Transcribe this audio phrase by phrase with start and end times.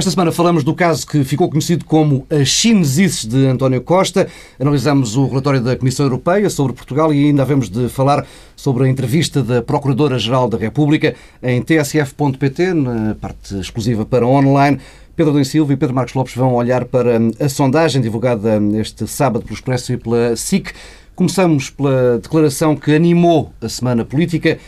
[0.00, 4.28] Esta semana falamos do caso que ficou conhecido como as chinesices de António Costa.
[4.58, 8.26] Analisamos o relatório da Comissão Europeia sobre Portugal e ainda havemos de falar
[8.56, 14.80] sobre a entrevista da Procuradora-Geral da República em tsf.pt, na parte exclusiva para online.
[15.14, 19.42] Pedro Domingos Silva e Pedro Marcos Lopes vão olhar para a sondagem divulgada este sábado
[19.42, 20.72] pelo Expresso e pela SIC.
[21.14, 24.58] Começamos pela declaração que animou a semana política.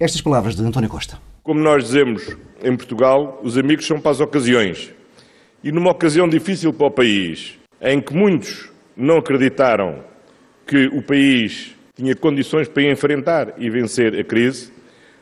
[0.00, 1.16] Estas palavras de António Costa.
[1.44, 4.92] Como nós dizemos em Portugal, os amigos são para as ocasiões.
[5.62, 10.04] E numa ocasião difícil para o país, em que muitos não acreditaram
[10.66, 14.72] que o país tinha condições para enfrentar e vencer a crise,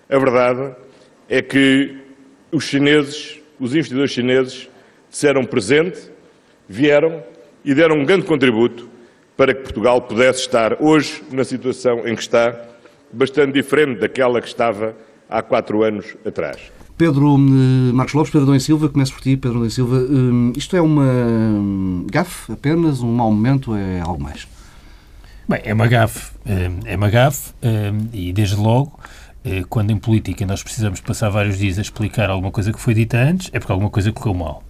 [0.08, 0.74] a verdade
[1.28, 1.96] é que
[2.50, 4.68] os chineses, os investidores chineses,
[5.10, 6.10] disseram presente,
[6.68, 7.22] vieram
[7.64, 8.88] e deram um grande contributo
[9.36, 12.68] para que Portugal pudesse estar hoje na situação em que está,
[13.12, 14.94] bastante diferente daquela que estava
[15.28, 16.77] há quatro anos atrás.
[16.98, 19.98] Pedro eh, Marcos Lopes, Pedro Dom Silva, começo por ti, Pedro Dom Silva.
[19.98, 24.48] Eh, isto é uma hum, gafe apenas, um mau momento, é algo mais?
[25.48, 27.52] Bem, é uma gafe, eh, é uma gafe
[28.12, 28.98] e desde logo,
[29.70, 33.16] quando em política nós precisamos passar vários dias a explicar alguma coisa que foi dita
[33.16, 34.62] antes, é porque alguma coisa correu mal.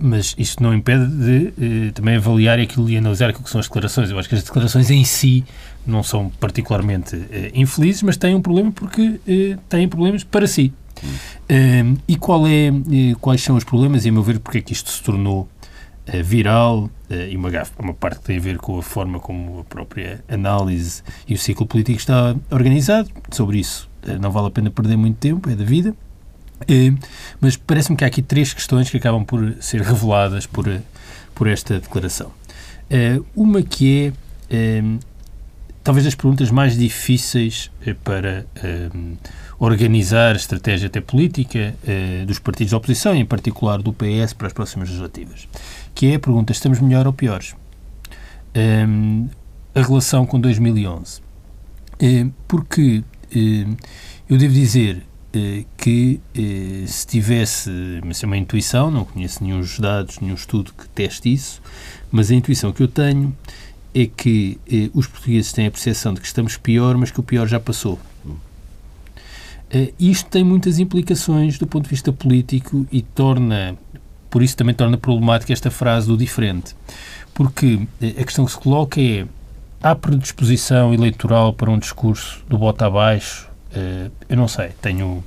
[0.00, 4.10] Mas isto não impede de também avaliar aquilo e analisar aquilo que são as declarações.
[4.10, 5.44] Eu acho que as declarações em si
[5.88, 10.72] não são particularmente uh, infelizes, mas têm um problema porque uh, têm problemas para si.
[11.02, 12.70] Uh, e qual é,
[13.20, 15.48] quais são os problemas e, a meu ver, porque é que isto se tornou
[16.24, 20.24] viral e uma uma parte que tem a ver com a forma como a própria
[20.26, 23.10] análise e o ciclo político está organizado.
[23.30, 25.94] Sobre isso não vale a pena perder muito tempo, é da vida.
[27.40, 30.64] Mas parece-me que há aqui três questões que acabam por ser reveladas por,
[31.34, 32.32] por esta declaração.
[33.34, 34.12] uma que
[34.50, 34.82] é
[35.88, 38.90] talvez das perguntas mais difíceis eh, para eh,
[39.58, 41.74] organizar a estratégia até política
[42.26, 45.48] dos partidos da oposição, em particular do PS, para as próximas legislativas,
[45.94, 47.54] que é a pergunta: estamos melhor ou piores?
[49.74, 51.20] A relação com 2011.
[52.00, 53.02] Uh, porque
[54.28, 55.02] eu devo dizer
[55.76, 56.20] que
[56.86, 57.70] se tivesse,
[58.04, 61.60] mas é uma intuição, não conheço nenhum dados, nenhum estudo que teste isso,
[62.10, 63.36] mas a intuição que eu tenho
[63.94, 67.22] é que eh, os portugueses têm a percepção de que estamos pior, mas que o
[67.22, 67.98] pior já passou.
[69.98, 73.76] Isto tem muitas implicações do ponto de vista político e torna,
[74.30, 76.74] por isso também torna problemática esta frase do diferente.
[77.34, 79.26] Porque eh, a questão que se coloca é:
[79.82, 83.47] há predisposição eleitoral para um discurso do bota abaixo?
[83.74, 85.22] Uh, eu não sei, tenho,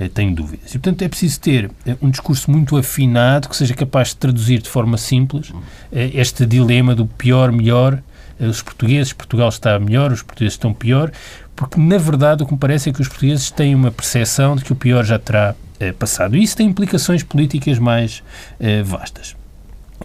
[0.00, 0.74] uh, tenho dúvidas.
[0.74, 1.70] E, portanto, é preciso ter
[2.02, 5.52] um discurso muito afinado que seja capaz de traduzir de forma simples
[5.92, 8.02] este dilema do pior, melhor
[8.38, 11.10] eh, os portugueses, Portugal está melhor, os portugueses estão pior,
[11.54, 14.64] porque na verdade o que me parece é que os portugueses têm uma percepção de
[14.64, 16.36] que o pior já terá eh, passado.
[16.36, 18.22] E isso tem implicações políticas mais
[18.60, 19.36] eh, vastas.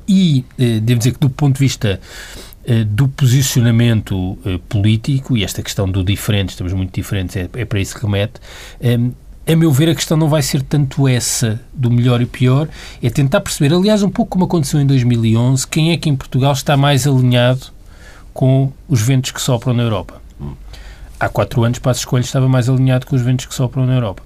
[0.07, 2.00] E eh, devo dizer que do ponto de vista eh,
[2.88, 7.80] do posicionamento eh, político, e esta questão do diferente, estamos muito diferentes, é, é para
[7.80, 8.34] isso que remete,
[9.52, 12.69] a meu ver, a questão não vai ser tanto essa do melhor e pior,
[13.02, 16.53] é tentar perceber, aliás, um pouco como aconteceu em 2011, quem é que em Portugal
[16.53, 17.68] está mais alinhado
[18.31, 20.22] com os ventos que sopram na Europa.
[21.19, 24.22] Há quatro anos, Passo Escolho estava mais alinhado com os ventos que sopram na Europa.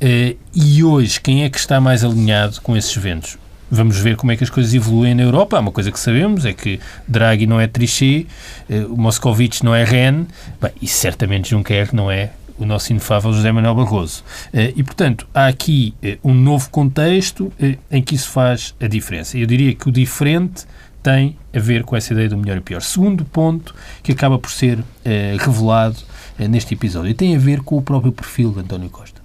[0.00, 3.38] Uh, e hoje, quem é que está mais alinhado com esses ventos?
[3.70, 5.56] Vamos ver como é que as coisas evoluem na Europa.
[5.56, 8.26] Há uma coisa que sabemos, é que Draghi não é Trichet,
[8.68, 10.24] uh, Moscovici não é Ren,
[10.60, 14.24] bem, e certamente Juncker não é o nosso inefável José Manuel Barroso.
[14.52, 17.52] Uh, e, portanto, há aqui um novo contexto
[17.90, 19.38] em que isso faz a diferença.
[19.38, 20.66] Eu diria que o diferente
[21.02, 22.82] tem a ver com essa ideia do melhor e pior.
[22.82, 25.96] Segundo ponto que acaba por ser eh, revelado
[26.38, 29.20] eh, neste episódio tem a ver com o próprio perfil de António Costa.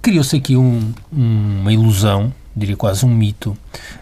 [0.00, 3.56] Criou-se aqui um, uma ilusão, diria quase um mito,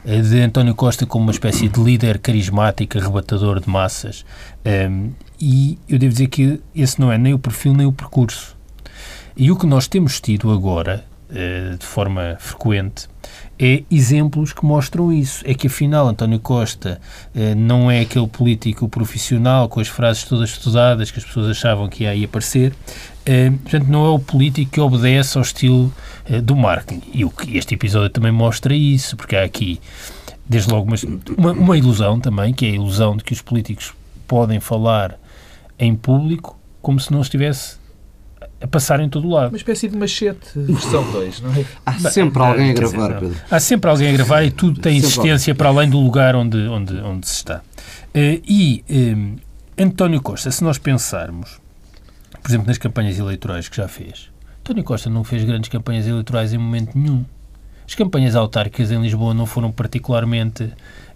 [0.05, 4.25] eh, de António Costa como uma espécie de líder carismático, arrebatador de massas.
[4.65, 5.11] Ehm,
[5.41, 8.57] e eu devo dizer que esse não é nem o perfil nem o percurso.
[9.37, 11.05] E o que nós temos tido agora,
[11.79, 13.09] de forma frequente,
[13.59, 15.43] é exemplos que mostram isso.
[15.47, 17.01] É que afinal António Costa
[17.35, 21.89] eh, não é aquele político profissional com as frases todas estudadas que as pessoas achavam
[21.89, 22.73] que ia aí aparecer.
[23.25, 25.93] Eh, portanto, não é o político que obedece ao estilo
[26.25, 27.03] eh, do marketing.
[27.13, 29.81] E o que este episódio também mostra isso, porque há aqui,
[30.45, 30.93] desde logo,
[31.37, 33.95] uma, uma ilusão também, que é a ilusão de que os políticos
[34.27, 35.19] podem falar
[35.79, 37.77] em público como se não estivesse
[38.61, 39.49] a passar em todo o lado.
[39.49, 41.65] Uma espécie de machete versão 2, não é?
[41.85, 43.37] Há sempre alguém a gravar, Pedro.
[43.51, 46.95] Há sempre alguém a gravar e tudo tem existência para além do lugar onde, onde,
[46.99, 47.59] onde se está.
[48.15, 49.37] Uh, e um,
[49.77, 51.62] eh, António Costa, se nós pensarmos,
[52.43, 54.31] por exemplo, nas campanhas eleitorais que já fez,
[54.61, 57.25] António Costa não fez grandes campanhas eleitorais em momento nenhum.
[57.87, 60.73] as campanhas autárquicas em Lisboa não foram particularmente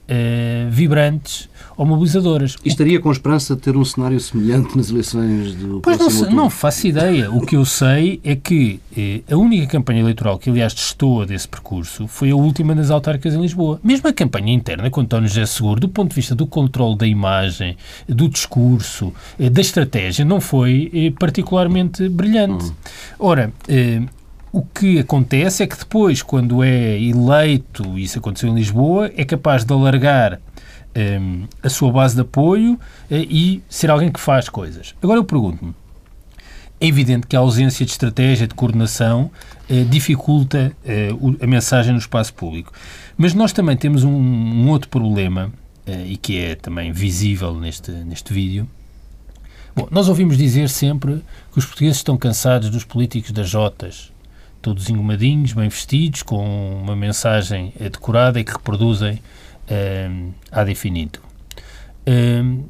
[0.09, 2.57] uh, vibrantes ou mobilizadoras.
[2.65, 6.35] E estaria com esperança de ter um cenário semelhante nas eleições do Pois não, próximo
[6.35, 7.31] não faço ideia.
[7.31, 11.47] O que eu sei é que eh, a única campanha eleitoral que, aliás, testou desse
[11.47, 13.79] percurso foi a última das autárquicas em Lisboa.
[13.85, 17.07] Mesmo a campanha interna com António José Seguro, do ponto de vista do controle da
[17.07, 17.77] imagem,
[18.09, 22.67] do discurso, eh, da estratégia, não foi eh, particularmente brilhante.
[22.67, 22.73] Hum.
[23.19, 24.01] Ora, eh,
[24.57, 29.67] o que acontece é que depois, quando é eleito, isso aconteceu em Lisboa, é capaz
[29.67, 30.41] de alargar
[30.97, 32.79] um, a sua base de apoio uh,
[33.11, 34.95] e ser alguém que faz coisas.
[35.03, 35.75] Agora eu pergunto-me,
[36.81, 39.31] é evidente que a ausência de estratégia, de coordenação,
[39.69, 42.73] uh, dificulta uh, a mensagem no espaço público.
[43.15, 45.53] Mas nós também temos um, um outro problema,
[46.09, 48.69] e que é também visível neste, neste vídeo.
[49.77, 51.23] Bom, nós ouvimos dizer sempre
[51.53, 54.11] que os portugueses estão cansados dos políticos das Jotas,
[54.61, 59.21] todos engomadinhos, bem vestidos, com uma mensagem decorada e que reproduzem
[59.71, 61.23] uh, ad infinito.
[62.07, 62.65] Uh,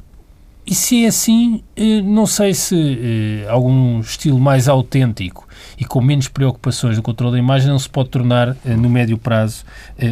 [0.65, 5.47] e se é assim, uh, não sei se uh, algum estilo mais autêntico
[5.77, 9.63] e com menos preocupações do controle da imagem não se pode tornar, no médio prazo,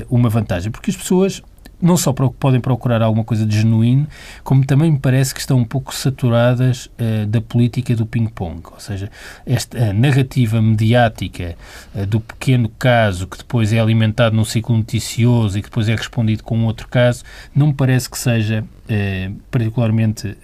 [0.10, 0.72] uma vantagem.
[0.72, 1.42] Porque as pessoas
[1.82, 4.08] não só podem procurar alguma coisa de genuíno,
[4.44, 8.62] como também me parece que estão um pouco saturadas uh, da política do ping-pong.
[8.72, 9.10] Ou seja,
[9.46, 11.56] esta narrativa mediática
[11.94, 15.96] uh, do pequeno caso que depois é alimentado num ciclo noticioso e que depois é
[15.96, 17.24] respondido com outro caso,
[17.54, 20.38] não me parece que seja uh, particularmente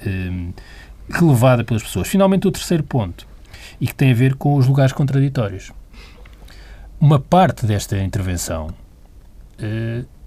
[1.09, 2.07] relevada pelas pessoas.
[2.07, 3.27] Finalmente, o terceiro ponto,
[3.79, 5.71] e que tem a ver com os lugares contraditórios.
[6.99, 8.73] Uma parte desta intervenção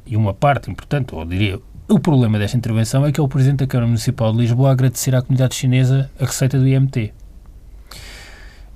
[0.06, 3.58] e uma parte importante, ou diria, o problema desta intervenção é que é o Presidente
[3.58, 6.98] da Câmara Municipal de Lisboa a agradecer à comunidade chinesa a receita do IMT.
[7.06, 7.12] Uh,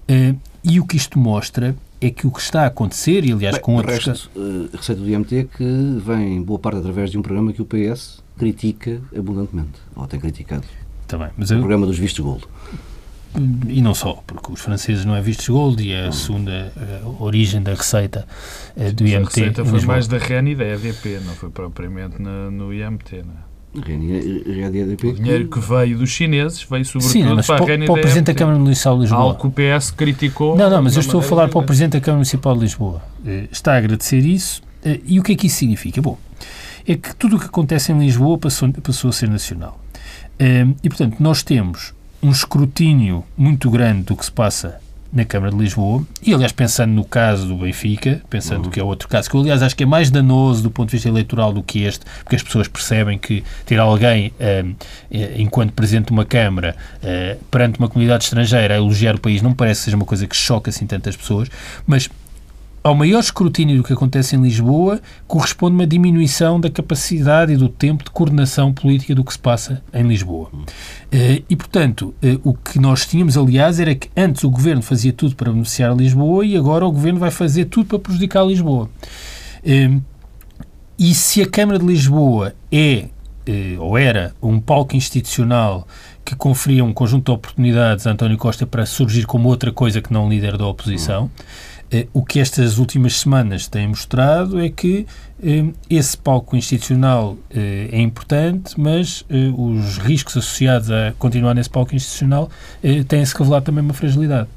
[0.09, 3.57] eh, e o que isto mostra é que o que está a acontecer, e aliás
[3.57, 4.07] Bem, com outros...
[4.07, 7.63] Resto, uh, a receita do IMT que vem boa parte através de um programa que
[7.63, 10.65] o PS critica abundantemente, ou tem criticado.
[11.07, 11.59] Também, mas o eu...
[11.61, 12.45] programa dos vistos gold.
[13.69, 17.23] E não só, porque os franceses não é vistos gold e é a segunda a
[17.23, 18.27] origem da receita
[18.77, 19.17] uh, do IMT.
[19.17, 23.23] A receita foi mais da REN e da EDP, não foi propriamente no, no IMT,
[23.25, 23.49] não é?
[23.75, 28.27] O dinheiro que veio dos chineses veio sobretudo Sim, para a REN Para o Presidente
[28.27, 29.21] da Câmara Municipal de Lisboa.
[29.21, 30.57] Algo que o PS criticou.
[30.57, 33.03] Não, não, mas eu estou a falar para o Presidente da Câmara Municipal de Lisboa.
[33.27, 34.63] Eh, está a agradecer isso.
[34.83, 36.01] Eh, e o que é que isso significa?
[36.01, 36.19] Bom,
[36.87, 39.79] é que tudo o que acontece em Lisboa passou, passou a ser nacional.
[40.83, 41.93] E, portanto, nós temos
[42.23, 44.81] um escrutínio muito grande do que se passa
[45.13, 48.71] na Câmara de Lisboa, e aliás pensando no caso do Benfica, pensando uhum.
[48.71, 50.97] que é outro caso, que eu aliás acho que é mais danoso do ponto de
[50.97, 54.77] vista eleitoral do que este, porque as pessoas percebem que ter alguém, uh,
[55.37, 59.55] enquanto Presidente de uma Câmara, uh, perante uma comunidade estrangeira, a elogiar o país, não
[59.55, 61.49] parece que seja uma coisa que choca assim tantas pessoas,
[61.87, 62.11] mas
[62.89, 67.69] ao maior escrutínio do que acontece em Lisboa, corresponde uma diminuição da capacidade e do
[67.69, 70.51] tempo de coordenação política do que se passa em Lisboa.
[71.13, 75.13] Eh, e, portanto, eh, o que nós tínhamos, aliás, era que antes o Governo fazia
[75.13, 78.89] tudo para beneficiar Lisboa e agora o Governo vai fazer tudo para prejudicar Lisboa.
[79.63, 79.99] Eh,
[80.99, 83.09] e se a Câmara de Lisboa é,
[83.79, 85.87] ou era, um palco institucional
[86.29, 90.13] que conferia um conjunto de oportunidades a António Costa para surgir como outra coisa que
[90.13, 91.78] não líder da oposição, eh,
[92.13, 95.07] o que estas últimas semanas têm mostrado é que
[95.43, 99.25] eh, esse palco institucional eh, é importante, mas
[99.57, 102.51] os riscos associados a continuar nesse palco institucional
[103.09, 104.49] têm-se revelado também uma fragilidade.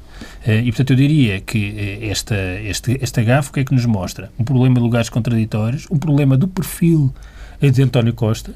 [0.46, 4.30] E, portanto, eu diria que esta, este, esta gafa o que é que nos mostra?
[4.38, 7.12] Um problema de lugares contraditórios, um problema do perfil
[7.70, 8.54] de António Costa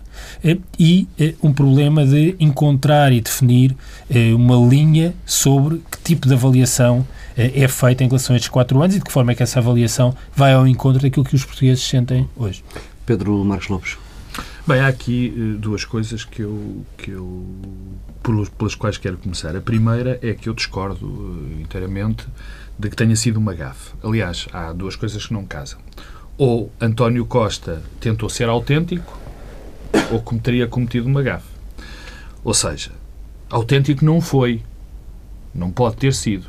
[0.78, 1.06] e
[1.42, 3.76] um problema de encontrar e definir
[4.34, 8.80] uma linha sobre que tipo de avaliação é, é feita em relação a estes quatro
[8.82, 11.44] anos e de que forma é que essa avaliação vai ao encontro daquilo que os
[11.44, 12.64] portugueses sentem hoje.
[13.04, 13.98] Pedro Marcos Lopes.
[14.66, 17.46] Bem, há aqui eh, duas coisas que eu, que eu
[18.58, 19.54] pelas quais quero começar.
[19.54, 22.26] A primeira é que eu discordo inteiramente
[22.76, 23.92] de que tenha sido uma gafe.
[24.02, 25.78] Aliás, há duas coisas que não casam.
[26.38, 29.18] Ou António Costa tentou ser autêntico,
[30.12, 31.48] ou teria cometido uma gafe.
[32.44, 32.92] Ou seja,
[33.50, 34.62] autêntico não foi.
[35.54, 36.48] Não pode ter sido.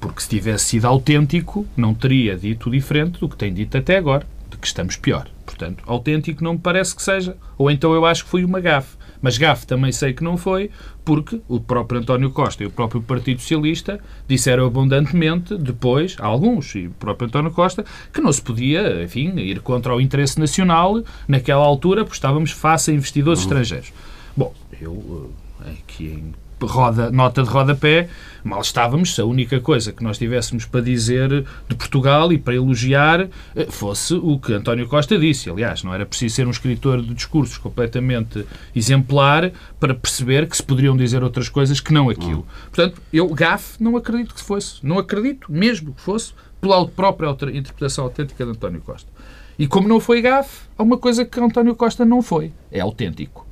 [0.00, 4.26] Porque se tivesse sido autêntico, não teria dito diferente do que tem dito até agora,
[4.48, 5.28] de que estamos pior.
[5.44, 7.36] Portanto, autêntico não me parece que seja.
[7.58, 8.95] Ou então eu acho que foi uma gafe.
[9.20, 10.70] Mas gafe também sei que não foi,
[11.04, 16.86] porque o próprio António Costa e o próprio Partido Socialista disseram abundantemente, depois, alguns, e
[16.86, 21.64] o próprio António Costa, que não se podia, enfim, ir contra o interesse nacional naquela
[21.64, 23.46] altura, porque estávamos face a investidores uhum.
[23.46, 23.92] estrangeiros.
[24.36, 25.30] Bom, eu,
[25.60, 28.08] aqui eh, em roda, nota de rodapé,
[28.42, 32.54] mal estávamos se a única coisa que nós tivéssemos para dizer de Portugal e para
[32.54, 35.50] elogiar eh, fosse o que António Costa disse.
[35.50, 40.62] Aliás, não era preciso ser um escritor de discursos completamente exemplar para perceber que se
[40.62, 42.46] poderiam dizer outras coisas que não aquilo.
[42.72, 44.78] Portanto, eu, GAF, não acredito que fosse.
[44.82, 49.10] Não acredito mesmo que fosse pela própria interpretação autêntica de António Costa.
[49.58, 52.52] E como não foi GAF, há uma coisa que António Costa não foi.
[52.70, 53.45] É autêntico.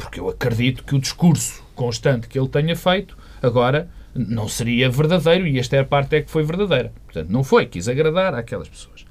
[0.00, 5.46] Porque eu acredito que o discurso constante que ele tenha feito agora não seria verdadeiro
[5.46, 6.90] e esta é a parte é que foi verdadeira.
[7.04, 9.04] Portanto, não foi, quis agradar àquelas pessoas.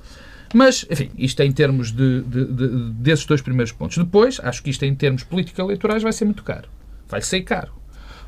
[0.54, 3.98] Mas, enfim, isto é em termos de, de, de, desses dois primeiros pontos.
[3.98, 6.68] Depois, acho que isto em termos político-eleitorais vai ser muito caro.
[7.08, 7.72] Vai ser caro.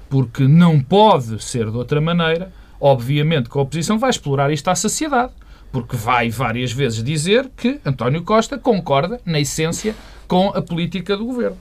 [0.08, 2.52] Porque não pode ser de outra maneira.
[2.80, 5.34] Obviamente que a oposição vai explorar isto à saciedade.
[5.72, 9.96] Porque vai várias vezes dizer que António Costa concorda, na essência,
[10.28, 11.58] com a política do governo.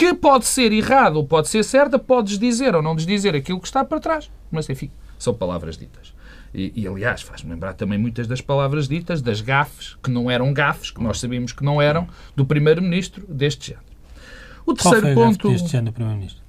[0.00, 3.66] Que pode ser errada ou pode ser certa, podes dizer ou não desdizer aquilo que
[3.66, 4.30] está para trás.
[4.50, 6.14] Mas, enfim, são palavras ditas.
[6.54, 10.54] E, e aliás, faz-me lembrar também muitas das palavras ditas, das gafes, que não eram
[10.54, 13.84] gafes, que nós sabíamos que não eram, do Primeiro-Ministro deste género.
[14.64, 15.50] O terceiro Qual foi ponto.
[15.50, 16.39] deste género, Primeiro-Ministro?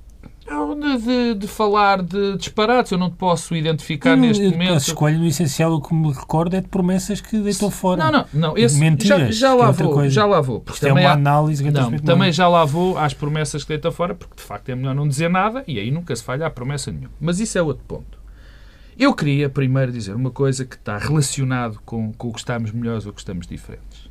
[0.51, 4.74] De, de, de, falar de disparates, eu não te posso identificar não, neste momento.
[4.74, 8.03] A escolha, no essencial, o que me recordo é de promessas que deitou fora.
[8.03, 8.58] Não, não, não.
[8.58, 10.10] Esse, Mentiras, já, já lá vou, coisa.
[10.10, 10.63] já lá vou.
[10.70, 13.91] Isto é uma há, análise que não, Também já lá vou às promessas que deitou
[13.91, 16.50] fora, porque de facto é melhor não dizer nada e aí nunca se falha a
[16.50, 17.13] promessa nenhuma.
[17.20, 18.20] Mas isso é outro ponto.
[19.00, 23.05] Eu queria primeiro dizer uma coisa que está relacionado com, com o que estamos melhores
[23.05, 24.11] ou que estamos diferentes.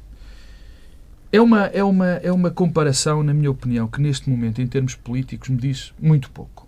[1.32, 4.96] É uma, é, uma, é uma comparação, na minha opinião, que neste momento, em termos
[4.96, 6.66] políticos, me diz muito pouco.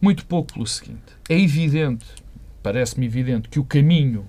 [0.00, 1.12] Muito pouco pelo seguinte.
[1.28, 2.06] É evidente,
[2.62, 4.26] parece-me evidente, que o caminho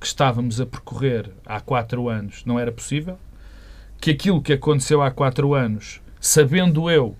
[0.00, 3.16] que estávamos a percorrer há quatro anos não era possível,
[4.00, 7.16] que aquilo que aconteceu há quatro anos, sabendo eu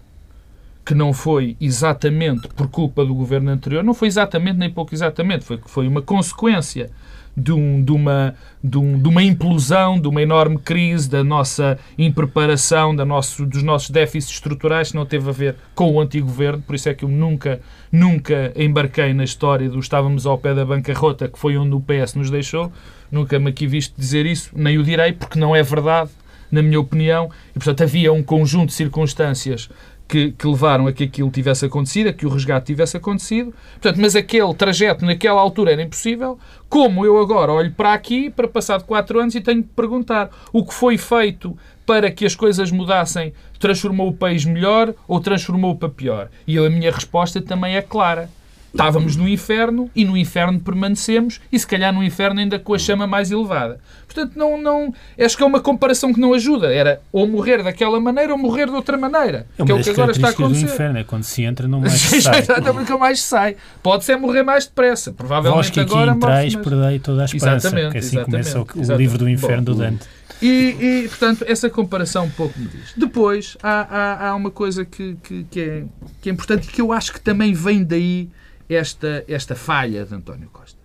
[0.89, 5.45] que não foi exatamente por culpa do governo anterior, não foi exatamente nem pouco exatamente,
[5.45, 6.89] foi, foi uma consequência
[7.37, 11.79] de, um, de, uma, de, um, de uma implosão, de uma enorme crise, da nossa
[11.99, 16.27] impreparação, da nosso, dos nossos déficits estruturais, que não teve a ver com o antigo
[16.27, 17.61] governo, por isso é que eu nunca,
[17.93, 22.15] nunca embarquei na história do estávamos ao pé da bancarrota, que foi onde o PS
[22.15, 22.73] nos deixou,
[23.13, 26.09] nunca me aqui visto dizer isso, nem o direi, porque não é verdade,
[26.51, 29.69] na minha opinião, e portanto havia um conjunto de circunstâncias
[30.09, 33.55] que, que, levaram a que aquilo tivesse acontecido, a que o resgate tivesse acontecido.
[33.73, 36.39] Portanto, mas aquele trajeto naquela altura era impossível.
[36.69, 40.31] Como eu agora olho para aqui, para passar de quatro anos, e tenho que perguntar
[40.53, 45.77] o que foi feito para que as coisas mudassem, transformou o país melhor ou transformou-o
[45.77, 46.31] para pior?
[46.47, 48.31] E a minha resposta também é clara.
[48.73, 52.79] Estávamos no inferno e no inferno permanecemos e se calhar no inferno ainda com a
[52.79, 53.81] chama mais elevada.
[54.07, 56.73] Portanto, não, não, acho que é uma comparação que não ajuda.
[56.73, 59.47] Era ou morrer daquela maneira ou morrer de outra maneira.
[59.59, 60.67] É que é o que agora está a acontecer.
[60.67, 62.41] do inferno é quando se entra não mais se sai.
[62.41, 63.57] Exatamente, mais se sai.
[63.83, 65.13] Pode ser morrer mais depressa.
[65.13, 66.65] Provavelmente Vós que aqui agora entrais, mas...
[66.65, 67.69] perdei toda a esperança.
[67.69, 70.07] Exatamente, que assim exatamente, começa o, o livro do inferno Bom, do Dante.
[70.41, 72.93] E, e, portanto, essa comparação um pouco me diz.
[72.97, 75.85] Depois, há, há, há uma coisa que, que, que, é,
[76.23, 78.29] que é importante e que eu acho que também vem daí
[78.69, 80.79] esta, esta falha de António Costa.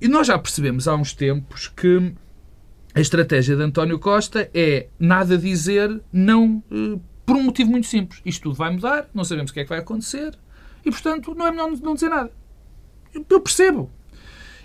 [0.00, 2.12] E nós já percebemos há uns tempos que
[2.94, 8.20] a estratégia de António Costa é nada dizer, não eh, por um motivo muito simples.
[8.24, 10.36] Isto tudo vai mudar, não sabemos o que é que vai acontecer
[10.84, 12.30] e, portanto, não é melhor não dizer nada.
[13.28, 13.90] Eu percebo.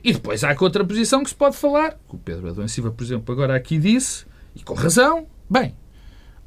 [0.03, 3.33] E depois há a contraposição que se pode falar, o Pedro Adão Silva, por exemplo,
[3.33, 5.75] agora aqui disse, e com razão, bem,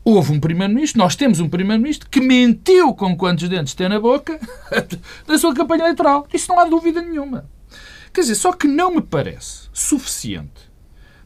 [0.05, 4.39] houve um primeiro-ministro, nós temos um primeiro-ministro que mentiu com quantos dentes tem na boca
[5.27, 6.27] na sua campanha eleitoral.
[6.33, 7.45] Isso não há dúvida nenhuma.
[8.13, 10.71] Quer dizer, só que não me parece suficiente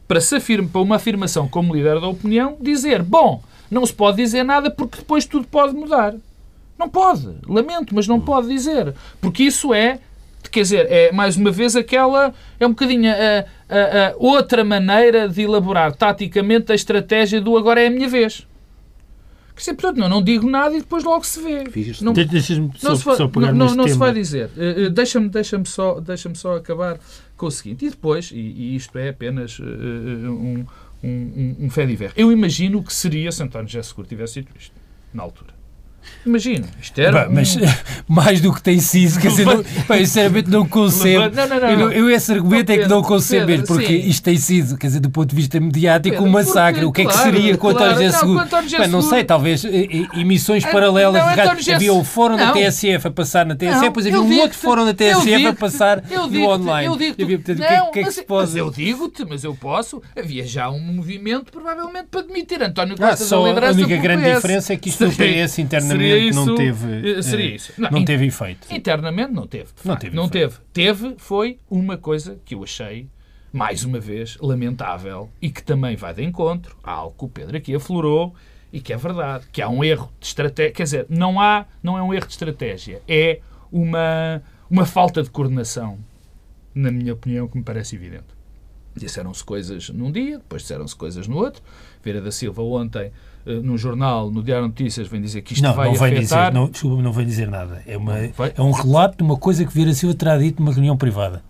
[0.07, 3.41] para, se afirme, para uma afirmação como líder da opinião dizer, bom,
[3.71, 6.13] não se pode dizer nada porque depois tudo pode mudar.
[6.77, 7.27] Não pode.
[7.47, 8.93] Lamento, mas não pode dizer.
[9.19, 9.99] Porque isso é,
[10.51, 15.27] quer dizer, é mais uma vez aquela, é um bocadinho a, a, a outra maneira
[15.27, 18.45] de elaborar taticamente a estratégia do agora é a minha vez.
[19.55, 21.63] Quer portanto, não, não digo nada e depois logo se vê.
[22.01, 24.49] Não, Deixa-me só, só, só pegar não, não se vai dizer.
[24.57, 26.99] Uh, deixa-me deixa só, deixa só acabar
[27.37, 27.85] com o seguinte.
[27.85, 30.65] E depois, e, e isto é apenas uh, um,
[31.01, 32.11] um, um fé de ver.
[32.17, 34.73] Eu imagino que seria se António José Seguro tivesse dito isto,
[35.13, 35.54] na altura.
[36.25, 37.11] Imagina, isto era.
[37.11, 37.59] Bah, mas um...
[38.07, 41.35] mais do que tem sido, quer dizer, não, pá, eu sinceramente não concebo.
[41.35, 44.09] Não, não, não, eu, eu, esse argumento é que não concebo mesmo, porque sim.
[44.09, 46.81] isto tem sido, quer dizer, do ponto de vista mediático, Pedro, um massacre.
[46.81, 48.87] Porque, o que é que claro, seria com claro, António José Seguro?
[48.89, 49.63] não sei, talvez
[50.13, 51.75] emissões paralelas de rádio.
[51.75, 54.93] Havia o fórum da TSF a passar na TSF, depois havia um outro fórum da
[54.93, 56.87] TSF a passar no online.
[56.87, 58.57] Eu digo, o que é que se pode.
[58.57, 60.01] Eu digo-te, mas eu posso.
[60.17, 63.71] Havia já um movimento, provavelmente, para demitir António Costa da liderança.
[63.71, 67.21] A única grande diferença é que isto do PS internamente internamente isso, não teve, eh,
[67.21, 67.73] seria eh, isso.
[67.77, 68.67] não, Não, in- teve efeito.
[68.73, 69.69] Internamente não teve.
[69.83, 70.01] Não facto.
[70.01, 70.55] teve Não teve.
[70.73, 73.07] Teve foi uma coisa que eu achei,
[73.53, 77.55] mais uma vez, lamentável e que também vai de encontro a algo que o Pedro
[77.57, 78.33] aqui aflorou
[78.73, 80.71] e que é verdade, que há um erro de estratégia.
[80.73, 83.39] Quer dizer, não, há, não é um erro de estratégia, é
[83.71, 85.97] uma, uma falta de coordenação,
[86.73, 88.25] na minha opinião, que me parece evidente.
[88.95, 91.61] Disseram-se coisas num dia, depois disseram-se coisas no outro.
[92.03, 93.11] Vera da Silva ontem,
[93.45, 96.49] num jornal, no Diário de Notícias, vem dizer que isto Não, vai não vem afetar...
[96.51, 97.81] dizer, não, desculpa, não vem dizer nada.
[97.85, 100.97] É, uma, é um relato de uma coisa que Vieira Silva terá dito numa reunião
[100.97, 101.43] privada.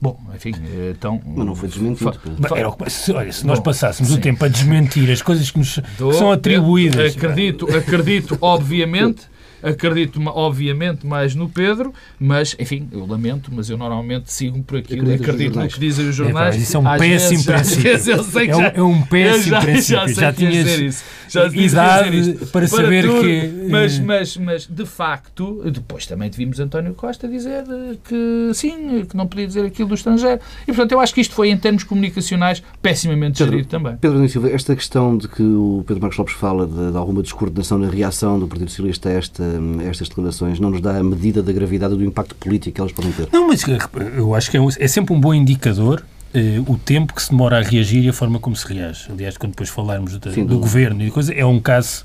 [0.00, 1.20] Bom, enfim, eh, então...
[1.24, 2.12] Mas não foi desmentido.
[2.54, 4.18] Era que- se, olha, se nós Bom, passássemos sim.
[4.18, 7.16] o tempo a desmentir as coisas que nos Dou- são atribuídas.
[7.16, 9.22] Acredito, acredito, obviamente,
[9.64, 15.00] acredito obviamente mais no Pedro, mas enfim, eu lamento, mas eu normalmente sigo por aquilo,
[15.02, 16.56] Acreditas nos acredito no que dizem os É, jornais.
[16.56, 18.24] isso é um Às péssimo vezes- princípio.
[18.24, 19.96] sei que É um- já- é um péssimo já, princípio.
[19.96, 21.04] Já, sei Já que ias tinhas dizer isso.
[21.28, 22.46] Já idade dizer isto.
[22.46, 27.26] para saber tudo, que, Mas, eh, mas, mas, de facto, depois também vimos António Costa
[27.26, 30.40] dizer eh, que sim, que não podia dizer aquilo do estrangeiro.
[30.62, 33.96] E portanto, eu acho que isto foi, em termos comunicacionais, pessimamente Pedro, gerido também.
[33.96, 37.78] Pedro Silva, esta questão de que o Pedro Marcos Lopes fala de, de alguma descoordenação
[37.78, 39.42] na reação do Partido Socialista a, esta,
[39.88, 43.12] estas declarações não nos dá a medida da gravidade do impacto político que elas podem
[43.12, 43.28] ter?
[43.32, 43.78] Não, mas eh,
[44.16, 47.30] eu acho que é, um- é sempre um bom indicador eh, o tempo que se
[47.30, 49.10] demora a reagir e a forma como se reage.
[49.10, 52.04] Aliás, quando depois falarmos de- Sim, do do- governo e de coisa, é um caso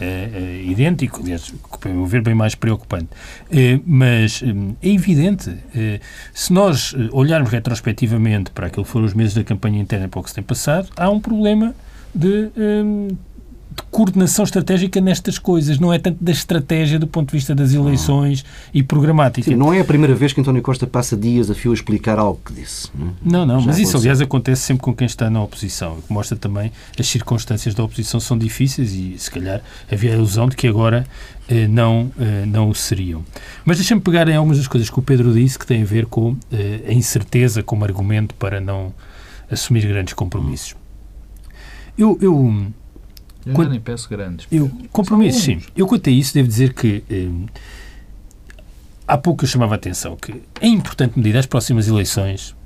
[0.00, 3.08] eh, eh, idêntico, aliás, para meu ver, bem mais preocupante.
[3.86, 4.42] Mas
[4.82, 5.56] é evidente,
[6.34, 10.22] se nós olharmos retrospectivamente para aquilo que foram os meses da campanha interna para o
[10.22, 11.74] que se tem passado, há um problema
[12.14, 12.50] de.
[13.76, 17.74] De coordenação estratégica nestas coisas, não é tanto da estratégia do ponto de vista das
[17.74, 19.50] eleições e programática.
[19.50, 22.18] Sim, não é a primeira vez que António Costa passa dias a fio a explicar
[22.18, 22.90] algo que disse.
[23.22, 23.46] não é?
[23.46, 26.72] Não, mas isso aliás acontece sempre com quem está na oposição, o que mostra também
[26.98, 31.06] as circunstâncias da oposição são difíceis e se calhar havia a ilusão de que agora
[31.48, 33.24] eh, não, eh, não o seriam.
[33.64, 36.06] Mas deixa-me pegar em algumas das coisas que o Pedro disse que têm a ver
[36.06, 38.92] com eh, a incerteza como argumento para não
[39.50, 40.74] assumir grandes compromissos.
[41.96, 42.66] Eu, eu,
[43.46, 44.46] Eu já nem peço grandes.
[44.50, 45.66] eu compromissos, São sim.
[45.76, 47.28] Eu quanto a isso devo dizer que eh,
[49.06, 52.56] há pouco eu chamava a atenção que em importante medida as próximas eleições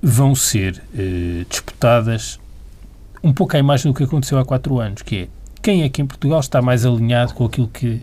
[0.00, 2.38] vão ser eh, disputadas
[3.22, 5.28] um pouco à imagem do que aconteceu há quatro anos, que é
[5.62, 8.02] quem é que em Portugal está mais alinhado com aquilo que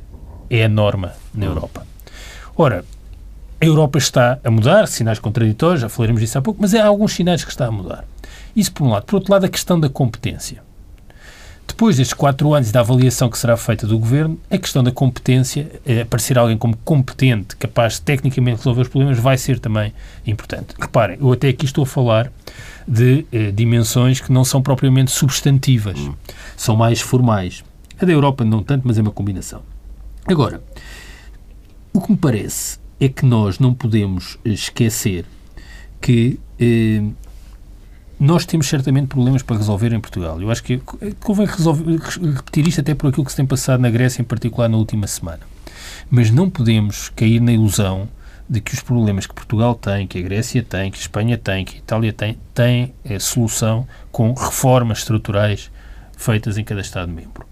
[0.50, 1.86] é a norma na Europa.
[2.58, 2.84] Ora,
[3.62, 7.14] a Europa está a mudar, sinais contraditórios, já falaremos disso há pouco, mas há alguns
[7.14, 8.04] sinais que está a mudar.
[8.56, 9.06] Isso por um lado.
[9.06, 10.64] Por outro lado, a questão da competência.
[11.72, 14.92] Depois destes quatro anos e da avaliação que será feita do Governo, a questão da
[14.92, 19.94] competência, eh, aparecer alguém como competente, capaz de tecnicamente resolver os problemas, vai ser também
[20.28, 20.76] importante.
[20.78, 22.30] Reparem, eu até aqui estou a falar
[22.86, 25.98] de eh, dimensões que não são propriamente substantivas,
[26.58, 27.64] são mais formais.
[28.00, 29.62] A da Europa não tanto, mas é uma combinação.
[30.26, 30.62] Agora,
[31.94, 35.26] o que me parece é que nós não podemos eh, esquecer
[36.02, 37.02] que eh,
[38.22, 40.40] nós temos certamente problemas para resolver em Portugal.
[40.40, 40.80] Eu acho que
[41.22, 41.98] convém resolver,
[42.36, 45.08] repetir isto até por aquilo que se tem passado na Grécia, em particular na última
[45.08, 45.40] semana.
[46.10, 48.08] Mas não podemos cair na ilusão
[48.48, 51.66] de que os problemas que Portugal tem, que a Grécia tem, que a Espanha tem,
[51.66, 55.72] que a Itália tem, têm eh, solução com reformas estruturais
[56.16, 57.46] feitas em cada Estado-membro.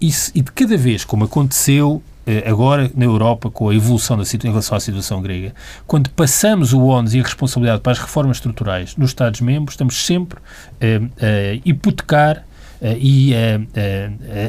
[0.00, 2.02] Isso- E de cada vez, como aconteceu
[2.46, 5.54] agora na Europa com a evolução da situ- em relação à situação grega,
[5.86, 10.38] quando passamos o ónus e a responsabilidade para as reformas estruturais nos Estados-membros, estamos sempre
[10.80, 12.44] eh, a hipotecar
[12.82, 13.56] eh, e a,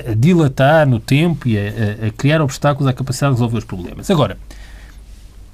[0.07, 1.61] a- a dilatar no tempo e a,
[2.07, 4.09] a- criar obstáculos à capacidade de resolver os problemas.
[4.09, 4.37] Agora,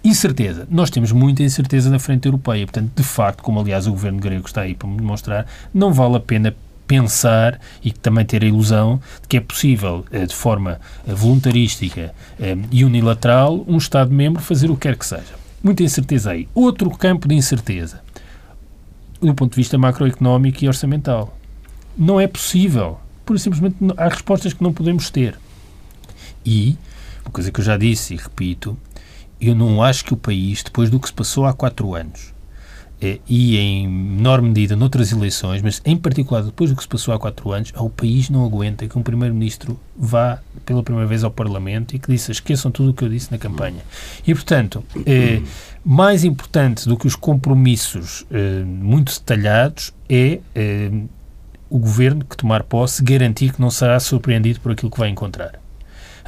[0.03, 0.65] Incerteza.
[0.69, 2.65] Nós temos muita incerteza na frente europeia.
[2.65, 6.19] Portanto, de facto, como aliás o governo grego está aí para demonstrar, não vale a
[6.19, 6.55] pena
[6.87, 12.13] pensar e também ter a ilusão de que é possível, eh, de forma eh, voluntarística
[12.39, 15.35] eh, e unilateral, um Estado-membro fazer o que quer que seja.
[15.61, 16.47] Muita incerteza aí.
[16.55, 18.01] Outro campo de incerteza,
[19.19, 21.37] do ponto de vista macroeconómico e orçamental.
[21.97, 22.99] Não é possível.
[23.25, 25.37] Por simplesmente há respostas que não podemos ter.
[26.45, 26.77] E,
[27.25, 28.77] uma coisa que eu já disse e repito,
[29.41, 32.33] eu não acho que o país, depois do que se passou há quatro anos,
[33.01, 37.19] e em menor medida noutras eleições, mas em particular depois do que se passou há
[37.19, 41.95] quatro anos, o país não aguenta que um primeiro-ministro vá pela primeira vez ao Parlamento
[41.95, 43.81] e que disse esqueçam tudo o que eu disse na campanha.
[44.25, 45.41] E, portanto, eh,
[45.85, 50.91] mais importante do que os compromissos eh, muito detalhados é eh,
[51.69, 55.59] o governo que tomar posse garantir que não será surpreendido por aquilo que vai encontrar.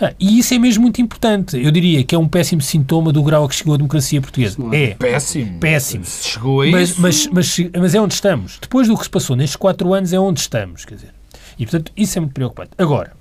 [0.02, 1.62] Ah, e isso é mesmo muito importante.
[1.62, 4.58] Eu diria que é um péssimo sintoma do grau a que chegou a democracia portuguesa.
[4.72, 4.84] É.
[4.84, 4.96] É.
[4.96, 5.60] Péssimo.
[5.60, 6.06] Péssimo.
[6.06, 7.02] Se chegou a Mas, isso.
[7.02, 8.58] mas, mas, mas é onde estamos.
[8.62, 10.86] Depois do que se passou nestes quatro anos, é onde estamos.
[10.86, 11.14] Quer dizer.
[11.58, 12.72] E, portanto, isso é muito preocupante.
[12.78, 13.12] Agora,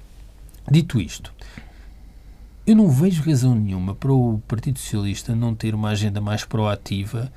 [0.70, 1.32] dito isto,
[2.64, 7.32] eu não vejo razão nenhuma para o Partido Socialista não ter uma agenda mais proativa,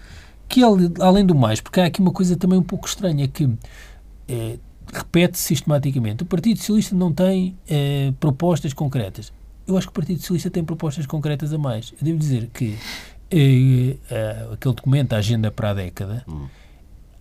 [0.47, 0.61] que
[0.99, 3.49] além do mais, porque há aqui uma coisa também um pouco estranha, que
[4.27, 4.57] é,
[4.91, 9.31] repete sistematicamente, o Partido Socialista não tem é, propostas concretas.
[9.67, 11.93] Eu acho que o Partido Socialista tem propostas concretas a mais.
[11.99, 12.77] Eu devo dizer que
[13.29, 13.95] é,
[14.51, 16.47] aquele documento, a Agenda para a Década, hum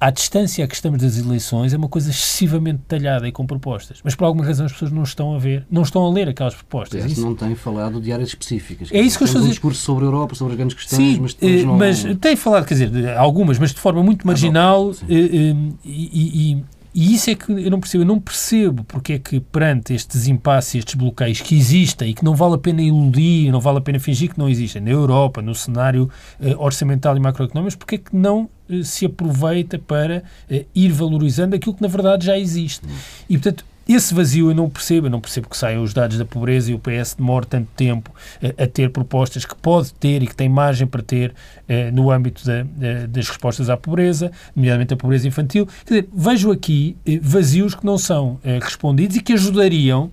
[0.01, 4.01] à distância a que estamos das eleições, é uma coisa excessivamente detalhada e com propostas.
[4.03, 6.55] Mas por alguma razão as pessoas não estão a ver, não estão a ler aquelas
[6.55, 7.05] propostas.
[7.05, 8.89] Isso não tem falado de áreas específicas.
[8.91, 9.53] É isso que eu estou a dizer.
[9.53, 11.77] discurso sobre a Europa, sobre as grandes questões, sim, mas depois eh, não...
[11.77, 15.55] mas tem falado, quer dizer, algumas, mas de forma muito marginal ah, e,
[15.85, 18.03] e, e isso é que eu não percebo.
[18.03, 22.25] Eu não percebo porque é que, perante estes impasses, estes bloqueios que existem e que
[22.25, 25.41] não vale a pena iludir, não vale a pena fingir que não existem na Europa,
[25.41, 30.67] no cenário eh, orçamental e macroeconómico, porque é que não eh, se aproveita para eh,
[30.75, 32.85] ir valorizando aquilo que na verdade já existe.
[33.29, 36.25] E, portanto, esse vazio eu não percebo, eu não percebo que saiam os dados da
[36.25, 38.13] pobreza e o PS demore tanto tempo
[38.59, 41.35] a ter propostas que pode ter e que tem margem para ter
[41.69, 42.65] eh, no âmbito da,
[43.09, 45.67] das respostas à pobreza, nomeadamente a pobreza infantil.
[45.85, 50.11] Quer dizer, vejo aqui eh, vazios que não são eh, respondidos e que ajudariam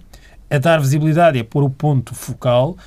[0.49, 2.77] a dar visibilidade e a pôr o ponto focal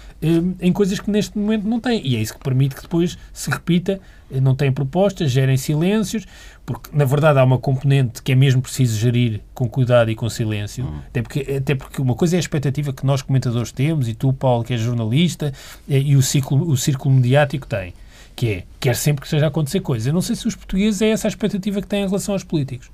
[0.60, 2.06] em coisas que neste momento não têm.
[2.06, 6.26] E é isso que permite que depois se repita, não têm propostas, gerem silêncios,
[6.64, 10.28] porque na verdade há uma componente que é mesmo preciso gerir com cuidado e com
[10.28, 11.00] silêncio, hum.
[11.08, 14.32] até, porque, até porque uma coisa é a expectativa que nós comentadores temos, e tu,
[14.32, 15.52] Paulo, que és jornalista,
[15.88, 17.92] e o círculo, o círculo mediático tem,
[18.36, 20.06] que é, quer sempre que esteja a acontecer coisas.
[20.06, 22.44] Eu não sei se os portugueses é essa a expectativa que têm em relação aos
[22.44, 22.90] políticos.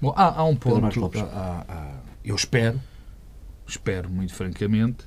[0.00, 0.84] Bom, há, há um ponto,
[1.32, 1.90] há, há,
[2.24, 2.80] eu espero,
[3.66, 5.04] espero muito francamente,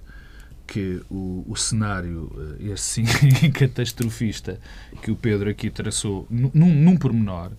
[0.67, 3.05] que o, o cenário, eh, esse sim
[3.51, 4.59] catastrofista
[5.01, 7.51] que o Pedro aqui traçou, num, num pormenor,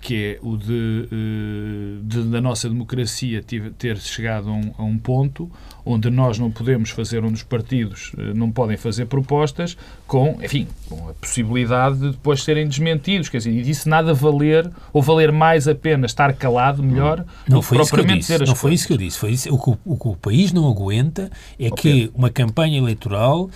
[0.00, 3.44] que é o de, eh, de, da nossa democracia
[3.76, 5.50] ter chegado a um, a um, ponto
[5.84, 10.66] onde nós não podemos fazer, onde os partidos eh, não podem fazer propostas com, enfim,
[10.88, 15.30] com a possibilidade de depois serem desmentidos, quer dizer, e disso nada valer, ou valer
[15.30, 18.86] mais a pena estar calado, melhor, não, não foi propriamente dizer as Não foi isso
[18.86, 22.08] que eu disse, foi isso, o, que, o que o país não aguenta é okay.
[22.08, 23.50] que uma campanha eleitoral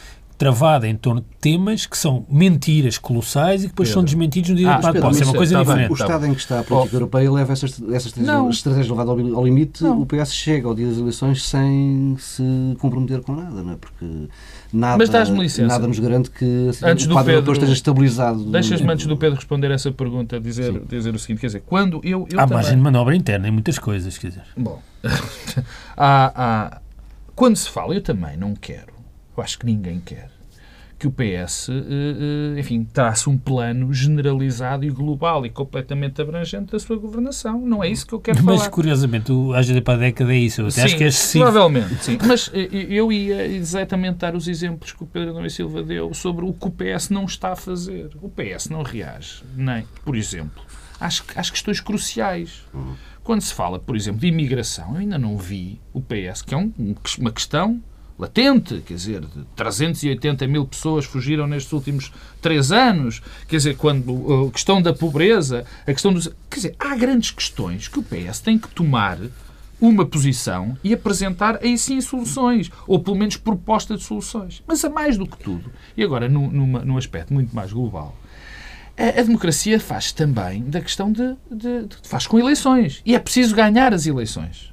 [0.44, 4.00] travada em torno de temas que são mentiras colossais e que depois Pedro.
[4.00, 5.22] são desmentidos no dia ah, de Posse.
[5.22, 5.90] É uma coisa diferente.
[5.90, 6.96] O Estado em que está a política oh.
[6.96, 9.82] europeia leva essas, essas estratégias levadas ao, ao limite.
[9.82, 10.02] Não.
[10.02, 12.42] O PS chega ao dia das eleições sem se
[12.78, 13.76] comprometer com nada, não é?
[13.76, 14.04] Porque
[14.70, 15.02] nada,
[15.66, 18.44] nada nos garante que assim, antes o quadro Pedro, esteja estabilizado.
[18.44, 22.28] Deixas-me antes do Pedro responder essa pergunta dizer, dizer o seguinte, quer dizer, quando eu...
[22.30, 22.56] eu há também...
[22.56, 24.44] margem de manobra interna em muitas coisas, quer dizer.
[24.54, 24.82] Bom,
[25.96, 26.32] há,
[26.76, 26.80] há,
[27.34, 28.94] quando se fala, eu também não quero
[29.36, 30.30] eu acho que ninguém quer,
[30.98, 36.72] que o PS, eh, eh, enfim, trace um plano generalizado e global e completamente abrangente
[36.72, 37.60] da sua governação.
[37.60, 38.58] Não é isso que eu quero Mas, falar.
[38.58, 40.60] Mas, curiosamente, o AGD para a década é isso.
[40.60, 41.44] Eu até sim, acho que é excessivo.
[41.44, 42.18] Provavelmente, sim.
[42.26, 46.14] Mas eh, eu ia exatamente dar os exemplos que o Pedro Adão e Silva deu
[46.14, 48.10] sobre o que o PS não está a fazer.
[48.22, 50.62] O PS não reage, nem, por exemplo,
[51.00, 52.64] às, às questões cruciais.
[53.22, 56.58] Quando se fala, por exemplo, de imigração, eu ainda não vi o PS, que é
[56.58, 56.72] um,
[57.18, 57.82] uma questão
[58.18, 59.24] latente, quer dizer,
[59.56, 65.64] 380 mil pessoas fugiram nestes últimos três anos, quer dizer, quando a questão da pobreza,
[65.86, 66.28] a questão dos...
[66.48, 69.18] Quer dizer, há grandes questões que o PS tem que tomar
[69.80, 74.62] uma posição e apresentar aí sim soluções, ou pelo menos proposta de soluções.
[74.66, 78.16] Mas a mais do que tudo, e agora num, numa, num aspecto muito mais global,
[78.96, 83.02] a, a democracia faz também da questão de, de, de, faz com eleições.
[83.04, 84.72] E é preciso ganhar as eleições.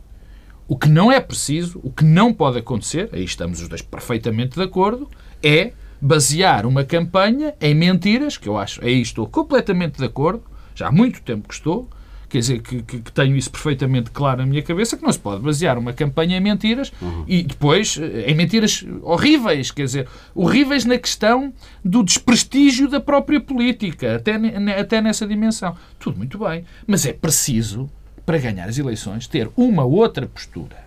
[0.72, 4.56] O que não é preciso, o que não pode acontecer, aí estamos os dois perfeitamente
[4.56, 5.10] de acordo,
[5.44, 10.42] é basear uma campanha em mentiras, que eu acho, aí estou completamente de acordo,
[10.74, 11.90] já há muito tempo que estou,
[12.30, 15.20] quer dizer, que, que, que, tenho isso perfeitamente claro na minha cabeça, que não se
[15.20, 17.26] pode basear uma campanha em mentiras uhum.
[17.28, 21.54] e depois eh, em mentiras horríveis, quer dizer, horríveis na questão
[21.84, 24.40] do desprestígio da própria política, até,
[24.80, 25.76] até nessa dimensão.
[26.00, 27.90] Tudo muito bem, mas é preciso
[28.26, 30.78] para ganhar as eleições, ter uma outra postura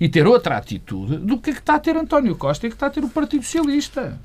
[0.00, 2.90] e ter outra atitude do que está a ter António Costa e que está a
[2.90, 4.18] ter o Partido Socialista.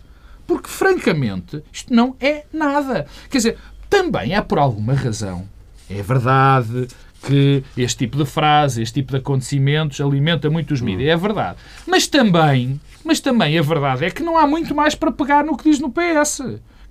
[0.45, 3.07] Porque, francamente, isto não é nada.
[3.29, 3.57] Quer dizer,
[3.89, 5.47] também há por alguma razão.
[5.89, 6.87] É verdade
[7.25, 11.09] que este tipo de frase, este tipo de acontecimentos alimenta muito os mídias.
[11.09, 11.57] É verdade.
[11.87, 15.57] Mas também, mas também a verdade é que não há muito mais para pegar no
[15.57, 16.41] que diz no PS.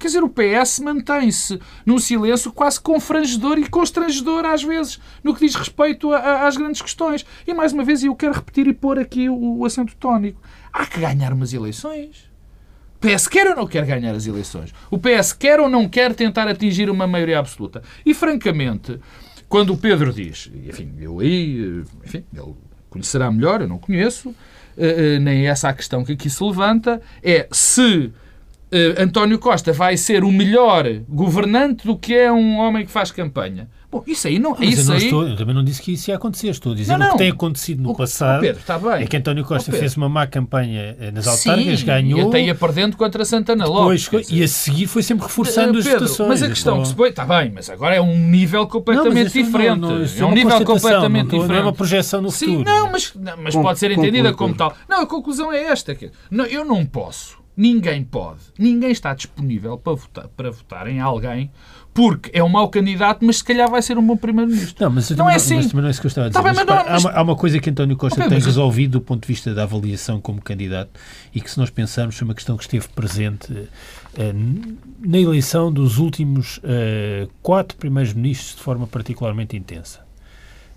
[0.02, 5.46] Quer dizer, o PS mantém-se num silêncio quase confrangedor e constrangedor às vezes no que
[5.46, 7.24] diz respeito a, a, às grandes questões.
[7.46, 10.42] E mais uma vez, eu quero repetir e pôr aqui o, o acento tónico.
[10.72, 12.28] Há que ganhar umas eleições.
[12.96, 14.74] O PS quer ou não quer ganhar as eleições?
[14.90, 17.80] O PS quer ou não quer tentar atingir uma maioria absoluta?
[18.04, 18.98] E francamente,
[19.48, 22.56] quando o Pedro diz, enfim, eu aí, enfim, ele
[22.90, 24.34] conhecerá melhor, eu não conheço,
[24.76, 28.12] eh, eh, nem é essa a questão que aqui se levanta, é se
[28.98, 33.68] António Costa vai ser o melhor governante do que é um homem que faz campanha.
[33.90, 34.56] Bom, isso aí não.
[34.58, 35.04] Mas isso eu, não aí...
[35.04, 36.48] estou, eu também não disse que isso ia acontecer.
[36.48, 37.08] Estou a dizer Não, não.
[37.08, 38.38] o que tem acontecido no O- passado.
[38.38, 39.02] oh, Pedro, está bem.
[39.02, 42.18] É que António Costa fez uma má campanha eh, nas autárquicas, Sim, ganhou.
[42.20, 44.28] E até ia perdendo contra Santana depois, Lopes.
[44.28, 44.40] dizer.
[44.40, 46.28] e a seguir foi sempre reforçando Eh, as Pedro, votações.
[46.30, 49.44] Mas a questão que se põe, está bem, mas agora é um nível completamente não-
[49.44, 49.80] diferente.
[49.80, 51.48] não, isso é um uma nível completamente não estou- diferente.
[51.48, 52.64] Não é uma projeção no Sim, futuro.
[52.64, 54.68] não, mas, não, mas Com- pode ser conclui, entendida como Pedro.
[54.70, 54.76] tal.
[54.88, 55.94] Não, a conclusão é esta.
[55.94, 61.00] Que, não, eu não posso, ninguém pode, ninguém está disponível para votar, para votar em
[61.00, 61.50] alguém
[61.94, 64.82] porque é um mau candidato, mas se calhar vai ser um bom primeiro-ministro.
[64.82, 65.56] Não, mas, Não é assim.
[65.56, 66.42] mas também não é isso que eu estava a dizer.
[66.42, 68.38] Tá bem, Mas, mas repara, há, uma, há uma coisa que António Costa Ok, tem
[68.38, 70.90] mas- resolvido do ponto de vista da avaliação como candidato
[71.34, 73.68] e que, se nós pensarmos, foi uma questão que esteve presente
[74.16, 74.32] eh,
[75.00, 80.00] na eleição dos últimos eh, quatro primeiros ministros de forma particularmente intensa.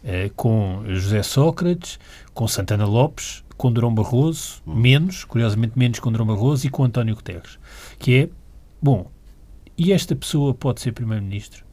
[0.03, 1.97] Eh, com José Sócrates,
[2.33, 7.15] com Santana Lopes, com Durão Barroso, menos, curiosamente menos com Durão Barroso e com António
[7.15, 7.57] Guterres.
[7.97, 8.29] Que é,
[8.81, 9.09] bom,
[9.77, 11.65] e esta pessoa pode ser Primeiro-Ministro?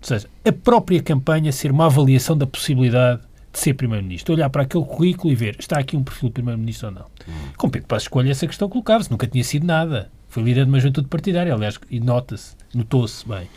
[0.00, 3.22] Ou seja, a própria campanha ser uma avaliação da possibilidade
[3.52, 4.34] de ser Primeiro-Ministro.
[4.34, 7.06] Olhar para aquele currículo e ver, está aqui um perfil de Primeiro-Ministro ou não.
[7.56, 10.10] Com Pedro Passos Coelho essa questão colocava-se, nunca tinha sido nada.
[10.36, 13.48] Foi líder de uma juventude partidária, aliás, e nota-se, notou-se bem.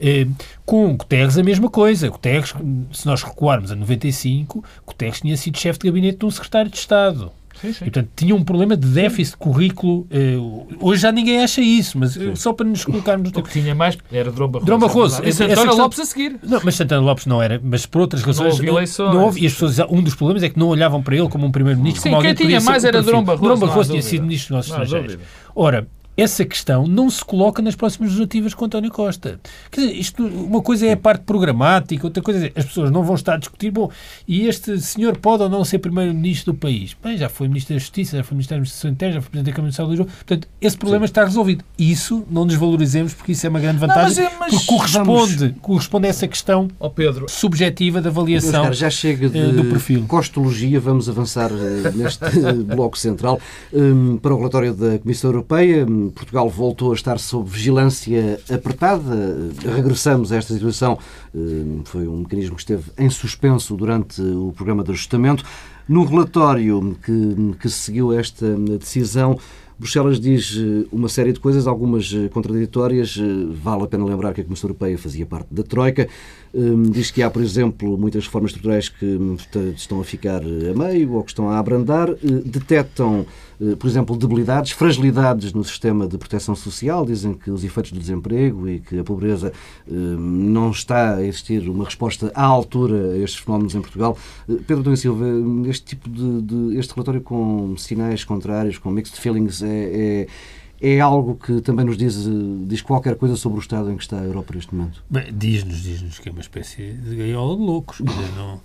[0.00, 0.24] Eh,
[0.64, 2.08] com Guterres a mesma coisa.
[2.08, 2.54] Guterres,
[2.92, 6.76] se nós recuarmos a 95, Guterres tinha sido chefe de gabinete de um secretário de
[6.76, 7.32] Estado.
[7.60, 7.78] Sim, sim.
[7.86, 10.06] E, portanto, tinha um problema de déficit de currículo.
[10.12, 10.36] eh,
[10.78, 13.74] hoje já ninguém acha isso, mas eh, só para nos colocarmos no O que tinha
[13.74, 14.66] mais era Drão Barroso.
[14.66, 15.16] Drão Barroso.
[15.24, 16.38] E António questão- Lopes a seguir.
[16.40, 18.52] não, mas Santana Lopes não era, mas por outras razões.
[18.54, 19.12] houve eleições.
[19.12, 21.46] não houve, e as pessoas, um dos problemas é que não olhavam para ele como
[21.46, 22.00] um primeiro-ministro.
[22.00, 23.02] Sim, como alguém quem tinha mais era.
[23.02, 25.18] Durão Barroso, não há Barroso tinha sido ministro dos Não há Estrangeiros.
[25.52, 25.88] Ora,
[26.18, 29.40] essa questão não se coloca nas próximas legislativas com António Costa.
[29.70, 33.04] Quer dizer, isto, uma coisa é a parte programática, outra coisa é as pessoas não
[33.04, 33.88] vão estar a discutir, bom,
[34.26, 36.96] e este senhor pode ou não ser primeiro-ministro do país?
[37.02, 39.46] Bem, já foi ministro da Justiça, já foi ministro da Administração Interna, já foi presidente
[39.52, 40.08] da Câmara Municipal de Lisboa.
[40.26, 41.64] Portanto, esse problema está resolvido.
[41.78, 46.06] Isso não desvalorizemos, porque isso é uma grande vantagem, mas é- mas porque corresponde, corresponde
[46.06, 48.72] a essa questão Ó Pedro, subjetiva da avaliação.
[48.72, 50.04] já chega de eh, do perfil.
[50.08, 52.24] costologia, vamos avançar eh, neste
[52.74, 53.40] bloco central
[53.72, 55.86] Hum, para o relatório da Comissão Europeia.
[56.14, 59.14] Portugal voltou a estar sob vigilância apertada.
[59.64, 60.98] Eh, Regressamos a esta situação.
[61.34, 65.44] Hum, Foi um mecanismo que esteve em suspenso durante o programa de ajustamento.
[65.88, 68.46] No relatório que, que seguiu esta
[68.78, 69.38] decisão,
[69.78, 73.16] Bruxelas diz eh, uma série de coisas, algumas eh, contraditórias.
[73.16, 76.08] Eh, Vale a pena lembrar que a Comissão Europeia fazia parte da Troika.
[76.54, 79.36] Hum, Diz que há, por exemplo, muitas reformas estruturais que hum,
[79.76, 82.08] estão a ficar eh, a meio ou que estão a abrandar.
[82.10, 83.26] Eh, Detectam,
[83.60, 87.04] eh, por exemplo, debilidades, fragilidades no sistema de proteção social.
[87.04, 89.52] Dizem que os efeitos do desemprego e que a pobreza
[89.86, 94.16] hum, não está a existir uma resposta à altura a estes fenómenos em Portugal.
[94.46, 95.26] Pedro Domingos Silva,
[95.68, 100.26] este tipo de, de- este relatório com sinais contrários, com mixed feelings, é, é,
[100.80, 102.16] é algo que também nos diz,
[102.66, 105.02] diz qualquer coisa sobre o estado em que está a Europa neste momento.
[105.32, 107.98] Diz-nos, diz-nos que é uma espécie de gaiola de loucos.
[107.98, 108.60] Quer dizer, não,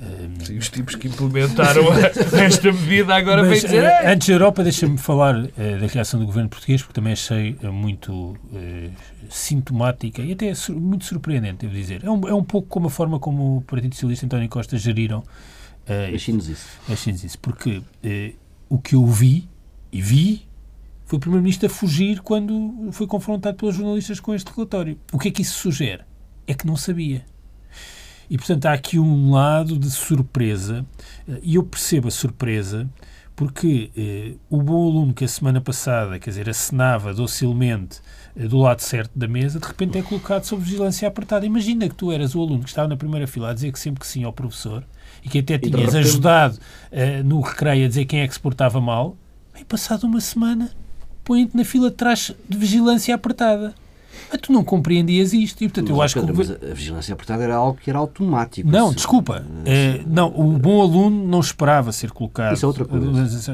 [0.00, 1.82] eh, sim, os tipos que implementaram
[2.42, 3.84] esta medida agora vêm dizer.
[3.84, 7.12] eh, "É, antes da Europa, deixa-me falar eh, da reação do governo português, porque também
[7.12, 8.88] achei muito eh,
[9.28, 12.02] sintomática e até sur- muito surpreendente, devo dizer.
[12.04, 14.76] É um, é um pouco como a forma como o Partido Socialista e António Costa
[14.78, 15.22] geriram
[15.86, 16.66] eh, Imagines isso.
[16.88, 18.32] Achemos isso, porque eh,
[18.68, 19.48] o que eu vi,
[19.92, 20.46] e vi,
[21.12, 24.98] foi o Primeiro-Ministro a fugir quando foi confrontado pelos jornalistas com este relatório.
[25.12, 26.04] O que é que isso sugere?
[26.46, 27.22] É que não sabia.
[28.30, 30.86] E, portanto, há aqui um lado de surpresa,
[31.28, 32.88] eh, e eu percebo a surpresa,
[33.36, 38.00] porque eh, o bom aluno que a semana passada, quer dizer, acenava docilmente
[38.34, 41.44] eh, do lado certo da mesa, de repente é colocado sob vigilância apertada.
[41.44, 44.00] Imagina que tu eras o aluno que estava na primeira fila a dizer que sempre
[44.00, 44.82] que sim ao professor
[45.22, 46.58] e que até tinhas repente- ajudado
[46.90, 49.14] eh, no recreio a dizer quem é que se portava mal,
[49.52, 50.70] bem, passado uma semana,
[51.24, 53.74] põe-te na fila de trás de vigilância apertada.
[54.32, 55.62] Ah, tu não compreendias isto.
[55.62, 57.98] E, portanto, eu Mas, acho que Pedro, mas a vigilância apertada era algo que era
[57.98, 58.68] automático.
[58.68, 59.44] não, desculpa.
[59.66, 62.54] Eh, não, o bom aluno não esperava ser colocado.
[62.54, 63.06] Isso é outra coisa.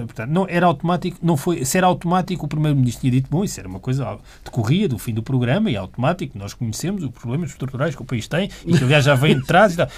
[0.04, 3.59] Portanto, não, era automático, não foi, se era automático, o Primeiro-Ministro tinha dito, bom, isso
[3.59, 7.50] era uma coisa decorria do fim do programa e é automático, nós conhecemos os problemas
[7.50, 9.88] estruturais que o país tem e que, aliás, já vem de trás e tal.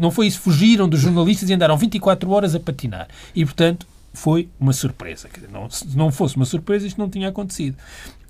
[0.00, 3.08] Não foi isso, fugiram dos jornalistas e andaram 24 horas a patinar.
[3.34, 5.28] E, portanto, foi uma surpresa.
[5.32, 7.76] Dizer, não, se não fosse uma surpresa, isto não tinha acontecido.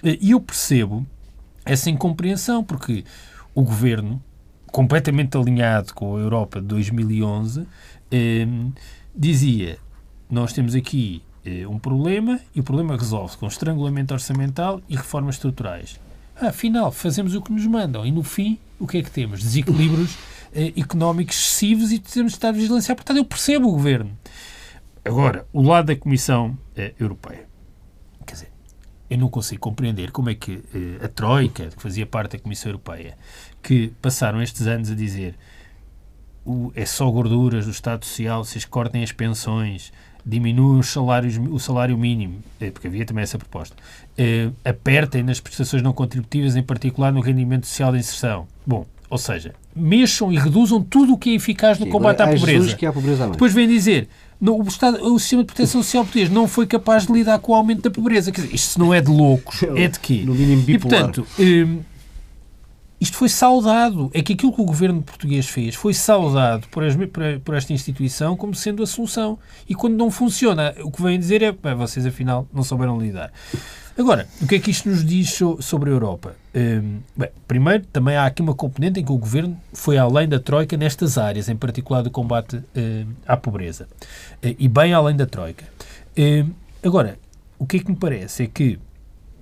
[0.03, 1.07] Eh, E eu percebo
[1.65, 3.05] essa incompreensão, porque
[3.55, 4.23] o governo,
[4.71, 7.67] completamente alinhado com a Europa de 2011,
[8.11, 8.47] eh,
[9.15, 9.79] dizia:
[10.31, 15.37] Nós temos aqui eh, um problema e o problema resolve-se com estrangulamento orçamental e reformas
[15.37, 16.01] estruturais.
[16.41, 19.43] Ah, afinal, fazemos o que nos mandam e no fim, o que é que temos?
[19.43, 20.17] Desequilíbrios
[20.55, 22.97] eh, económicos excessivos e temos de estar vigilanciar.
[22.97, 24.11] Portanto, eu percebo o governo.
[25.05, 27.47] Agora, o lado da Comissão eh, Europeia.
[28.25, 28.53] Quer dizer,
[29.11, 32.71] eu não consigo compreender como é que eh, a Troika, que fazia parte da Comissão
[32.71, 33.17] Europeia,
[33.63, 35.35] que passaram estes anos a dizer
[36.45, 39.93] o, é só gorduras do Estado Social, vocês cortem as pensões,
[40.25, 43.77] diminuem os salários, o salário mínimo, eh, porque havia também essa proposta,
[44.17, 48.47] eh, apertem nas prestações não contributivas, em particular no rendimento social de inserção.
[48.67, 52.29] Bom, ou seja, mexam e reduzam tudo o que é eficaz no Sim, combate à
[52.29, 52.77] pobreza.
[52.89, 53.29] Há pobreza.
[53.29, 54.09] Depois vem dizer
[54.43, 57.53] não, o, Estado, o sistema de proteção social português não foi capaz de lidar com
[57.53, 58.31] o aumento da pobreza.
[58.33, 60.23] Quer dizer, isto não é de loucos, é de quê?
[60.27, 61.05] No mínimo E, bipolar.
[61.05, 61.79] portanto, hum,
[63.01, 64.11] isto foi saudado.
[64.15, 66.95] É que aquilo que o governo português fez foi saudado por, as-
[67.45, 69.39] por- esta instituição como sendo a solução.
[69.69, 73.33] E quando não funciona, o que vêm dizer é "Bem, vocês afinal não souberam lidar.
[73.99, 76.35] Agora, o que é que isto nos diz so- sobre a Europa?
[76.55, 80.39] Hum, bem, primeiro, também há aqui uma componente em que o governo foi além da
[80.41, 83.87] Troika nestas áreas, em particular do combate hum, à pobreza.
[84.43, 85.65] Eh, E bem além da Troika.
[86.17, 86.51] Hum,
[86.83, 87.19] agora,
[87.59, 88.79] o que é que me parece é que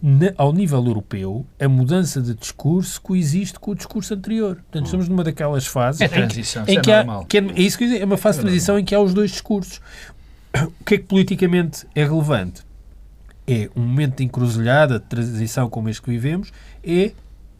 [0.03, 4.57] na- ao nível europeu, a mudança de discurso coexiste com o discurso anterior.
[4.57, 7.39] Portanto, estamos numa daquelas fases É em que- transição, em isso que, é há, que
[7.39, 9.15] é, é isso que eu dizer, é uma fase de transição em que há os
[9.15, 9.81] dois discursos.
[10.81, 12.63] O que é que politicamente é relevante?
[13.51, 16.53] É um momento de encruzilhada, de transição como este que vivemos,
[16.85, 17.13] é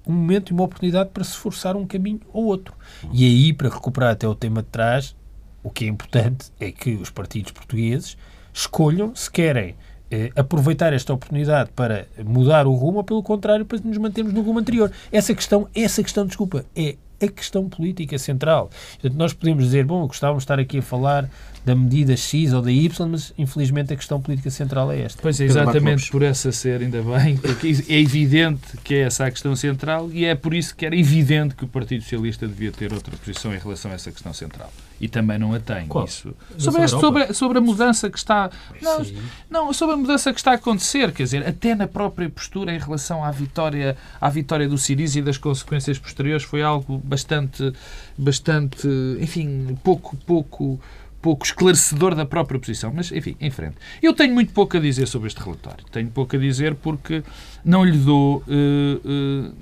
[0.07, 2.75] um momento e uma oportunidade para se forçar um caminho ou outro.
[3.13, 5.17] E aí, para recuperar até o tema de trás,
[5.63, 8.17] o que é importante é que os partidos portugueses
[8.53, 9.75] escolham se querem
[10.11, 14.43] eh, aproveitar esta oportunidade para mudar o rumo ou, pelo contrário, para nos mantermos no
[14.43, 14.91] rumo anterior.
[15.13, 18.71] Essa questão, essa questão, desculpa, é a questão política central.
[18.93, 21.29] Portanto, nós podemos dizer, bom, gostávamos de estar aqui a falar
[21.65, 25.21] da medida X ou da Y, mas infelizmente a questão política central é esta.
[25.21, 29.31] Pois é, exatamente por essa ser, ainda bem, porque é evidente que é essa a
[29.31, 32.93] questão central e é por isso que era evidente que o Partido Socialista devia ter
[32.93, 34.73] outra posição em relação a essa questão central.
[35.01, 35.87] E também não a tem.
[35.87, 36.05] Qual?
[36.05, 36.35] Isso.
[36.59, 38.51] Sobre, este- sobre, sobre a mudança que está.
[38.83, 39.07] Não,
[39.49, 42.79] não, sobre a mudança que está a acontecer, quer dizer, até na própria postura em
[42.79, 47.73] relação à vitória, à vitória do Siriza e das consequências posteriores foi algo bastante,
[48.17, 48.87] bastante,
[49.19, 50.79] enfim, pouco, pouco,
[51.21, 52.93] pouco esclarecedor da própria posição.
[52.95, 53.77] Mas, enfim, em frente.
[54.03, 55.85] Eu tenho muito pouco a dizer sobre este relatório.
[55.91, 57.23] Tenho pouco a dizer porque
[57.65, 59.53] não lhe dou, eh, eh,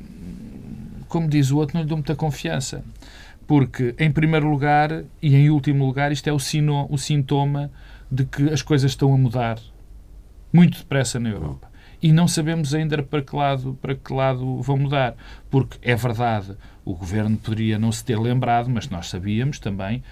[1.08, 2.84] como diz o outro, não lhe dou muita confiança.
[3.46, 7.70] Porque, em primeiro lugar e em último lugar, isto é o, sino, o sintoma
[8.10, 9.58] de que as coisas estão a mudar
[10.52, 11.68] muito depressa na Europa.
[12.00, 15.16] E não sabemos ainda para que lado, para que lado vão mudar.
[15.50, 20.02] Porque é verdade, o governo poderia não se ter lembrado, mas nós sabíamos também.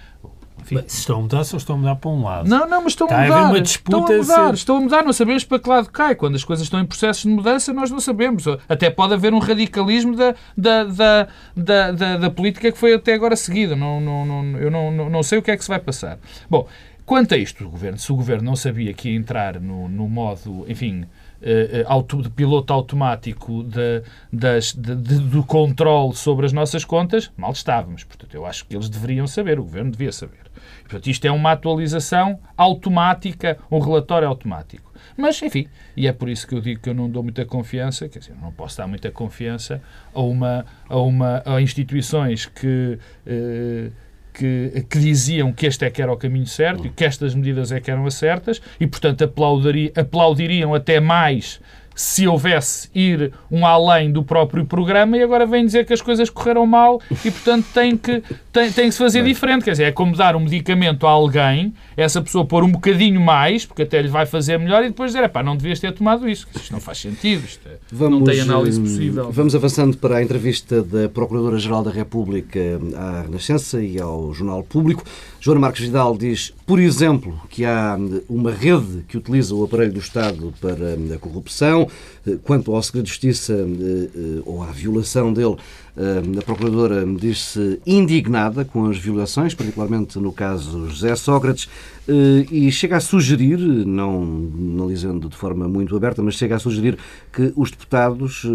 [0.61, 2.49] Enfim, Se estão a mudar, só estão a mudar para um lado.
[2.49, 3.49] não, não, mas estão a a haver mudar.
[3.49, 6.15] uma disputa estão a mudar, se- estão a mudar, não sabemos para que lado cai.
[6.15, 8.43] Quando as coisas estão em processos de mudança, nós não sabemos.
[8.67, 13.13] Até pode haver um radicalismo da, da, da, da, da, da política que foi até
[13.13, 13.75] agora seguida.
[13.75, 16.17] Não, não, não, eu não, não, não sei o que é que se vai passar.
[16.49, 16.67] Bom,
[17.05, 20.09] quanto a isto do governo, se o governo não sabia que ia entrar no, no
[20.09, 21.05] modo, enfim,
[21.41, 24.01] eh, auto, de piloto automático de,
[24.33, 28.03] das, de- de- do controle sobre as nossas contas, mal estávamos.
[28.03, 30.46] Portanto, eu acho que eles deveriam saber, o governo devia saber.
[30.87, 34.93] Portanto, isto é uma atualização automática, um relatório automático.
[35.17, 38.07] Mas, enfim, e é por isso que eu digo que eu não dou muita confiança,
[38.07, 39.81] quer dizer, não posso dar muita confiança
[40.13, 43.89] a, uma, a, uma, a instituições que, eh,
[44.33, 47.71] que, que diziam que este é que era o caminho certo e que estas medidas
[47.71, 51.59] é que eram as certas e, portanto, aplaudiri, aplaudiriam até mais
[51.97, 56.29] se houvesse ir um além do próprio programa e agora vem dizer que as coisas
[56.29, 58.21] correram mal e, portanto, tem que,
[58.53, 59.63] tem, tem que se fazer diferente.
[59.65, 63.65] Quer dizer, é como dar um medicamento a alguém, essa pessoa pôr um bocadinho mais,
[63.65, 66.47] porque até lhe vai fazer melhor, e depois dizer, pá, não devias ter tomado isso.
[66.55, 67.43] Isto não faz sentido.
[67.45, 69.31] Isto é- Vamos, não tem análise possível.
[69.31, 72.59] Vamos avançando para a entrevista da Procuradora-Geral da República
[72.95, 75.03] à Renascença e ao Jornal Público.
[75.39, 79.93] Joana Marques Vidal diz, por exemplo, que há eh, uma rede que utiliza o aparelho
[79.93, 81.87] do Estado para eh, a corrupção.
[82.27, 85.55] Eh, Quanto ao segredo de Justiça eh, eh, ou à violação dele,
[85.97, 91.67] a Procuradora diz-se indignada com as violações, particularmente no caso José Sócrates,
[92.07, 96.97] eh, e chega a sugerir, não analisando de forma muito aberta, mas chega a sugerir
[97.33, 98.45] que os deputados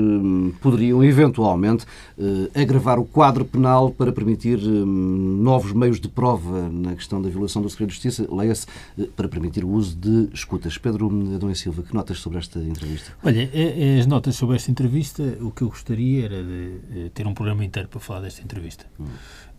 [0.61, 1.85] poderiam eventualmente
[2.19, 7.61] eh, agravar o quadro penal para permitir novos meios de prova na questão da violação
[7.61, 8.67] do segredo de justiça, leia-se,
[8.99, 10.79] eh, para permitir o uso de escutas.
[10.79, 13.13] Pedro Adão Silva, que notas sobre esta entrevista?
[13.23, 13.51] Olha,
[13.99, 17.89] as notas sobre esta entrevista, o que eu gostaria era de ter um programa inteiro
[17.89, 18.87] para falar desta entrevista.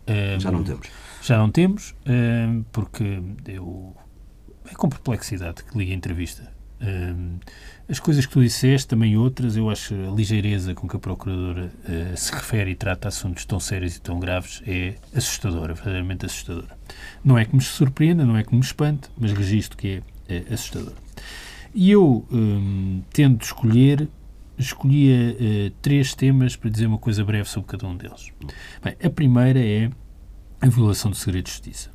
[0.06, 0.88] Eh, Já não temos.
[1.22, 3.94] Já não temos, eh, porque eu.
[4.70, 6.50] É com perplexidade que li a entrevista.
[6.80, 7.38] Hum,
[7.88, 11.70] as coisas que tu disseste, também outras, eu acho a ligeireza com que a Procuradora
[11.84, 16.76] uh, se refere e trata assuntos tão sérios e tão graves é assustadora, verdadeiramente assustadora.
[17.22, 20.54] Não é que me surpreenda, não é que me espante, mas registro que é, é
[20.54, 20.94] assustador.
[21.74, 24.08] E eu um, tento escolher,
[24.58, 28.32] escolhia uh, três temas para dizer uma coisa breve sobre cada um deles.
[28.82, 29.90] Bem, a primeira é
[30.60, 31.90] a violação do segredo de justiça.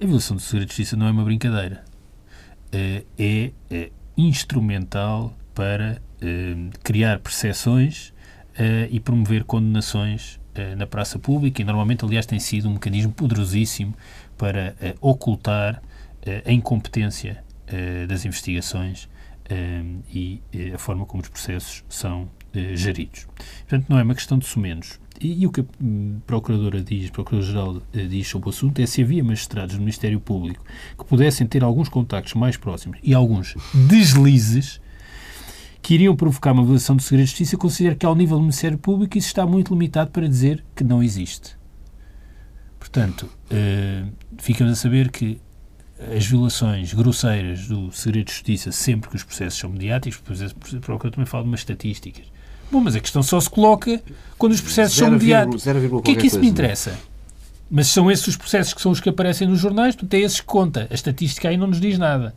[0.00, 1.84] A violação do segredo de justiça não é uma brincadeira.
[2.68, 6.00] Uh, é, é instrumental para
[6.82, 8.12] criar percepções
[8.90, 10.40] e promover condenações
[10.76, 13.94] na praça pública e normalmente, aliás, tem sido um mecanismo poderosíssimo
[14.38, 15.82] para ocultar
[16.44, 17.44] a incompetência
[18.08, 19.08] das investigações
[20.12, 20.40] e
[20.74, 22.28] a forma como os processos são
[22.74, 23.26] geridos.
[23.68, 24.98] Portanto, não é uma questão de sumenos.
[25.20, 28.86] E, e, o que a hum, Procuradora diz, Procurador-Geral eh, diz sobre o assunto é
[28.86, 30.64] se havia magistrados no Ministério Público
[30.98, 33.54] que pudessem ter alguns contactos mais próximos e alguns
[33.88, 34.80] deslizes
[35.80, 38.76] que iriam provocar uma violação do segredo de justiça, considero que ao nível do Ministério
[38.76, 41.56] Público isso está muito limitado para dizer que não existe.
[42.78, 45.40] Portanto, uh, ficamos a saber que
[46.14, 50.56] as violações grosseiras do segredo de justiça, sempre que os processos são mediáticos, por exemplo,
[50.80, 52.24] Procuradora também fala de umas estatísticas,
[52.70, 54.02] Bom, mas a questão só se coloca
[54.36, 55.64] quando os processos são mediados.
[55.66, 56.98] O que é que isso me interessa?
[57.68, 60.40] Mas são esses os processos que são os que aparecem nos jornais, portanto é esses
[60.40, 60.86] que conta.
[60.88, 62.32] A estatística aí não nos diz nada.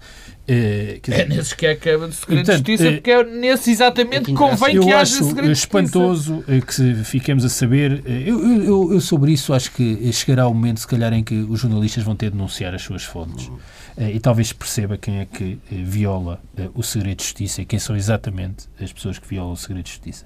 [0.49, 3.23] Uh, dizer, é nesses que é quebra de segredo portanto, de justiça, uh, porque é
[3.23, 8.01] nesse exatamente que convém que haja segredo de espantoso eh, que fiquemos a saber.
[8.07, 11.59] Eu, eu, eu, sobre isso acho que chegará o momento, se calhar, em que os
[11.59, 13.45] jornalistas vão ter de denunciar as suas fontes.
[13.45, 16.41] Uh, e talvez perceba quem é que viola
[16.73, 19.91] o segredo de justiça e quem são exatamente as pessoas que violam o segredo de
[19.91, 20.25] justiça.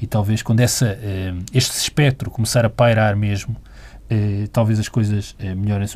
[0.00, 0.96] E talvez quando essa,
[1.52, 3.56] este espectro começar a pairar mesmo,
[4.10, 5.86] eh, talvez as coisas eh, melhorem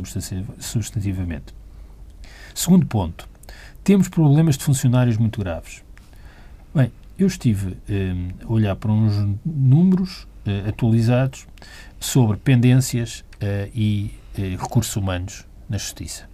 [0.59, 1.55] substantivamente.
[2.55, 3.29] Segundo ponto,
[3.83, 5.83] temos problemas de funcionários muito graves.
[6.75, 11.47] Bem, eu estive eh, a olhar para uns números eh, atualizados
[11.99, 16.25] sobre pendências eh, e eh, recursos humanos na Justiça.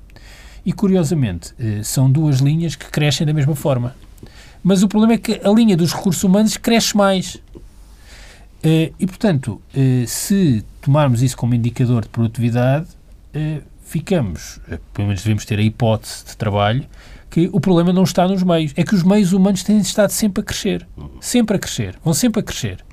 [0.65, 1.55] E, curiosamente,
[1.85, 3.95] são duas linhas que crescem da mesma forma.
[4.65, 7.41] Mas o problema é que a linha dos recursos humanos cresce mais.
[8.69, 12.89] Eh, e, portanto, eh, se tomarmos isso como indicador de produtividade,
[13.33, 14.61] eh, ficamos,
[14.93, 16.85] pelo menos devemos ter a hipótese de trabalho,
[17.31, 18.73] que o problema não está nos meios.
[18.75, 20.85] É que os meios humanos têm estado sempre a crescer.
[21.21, 21.97] Sempre a crescer.
[22.05, 22.85] Vão sempre a crescer.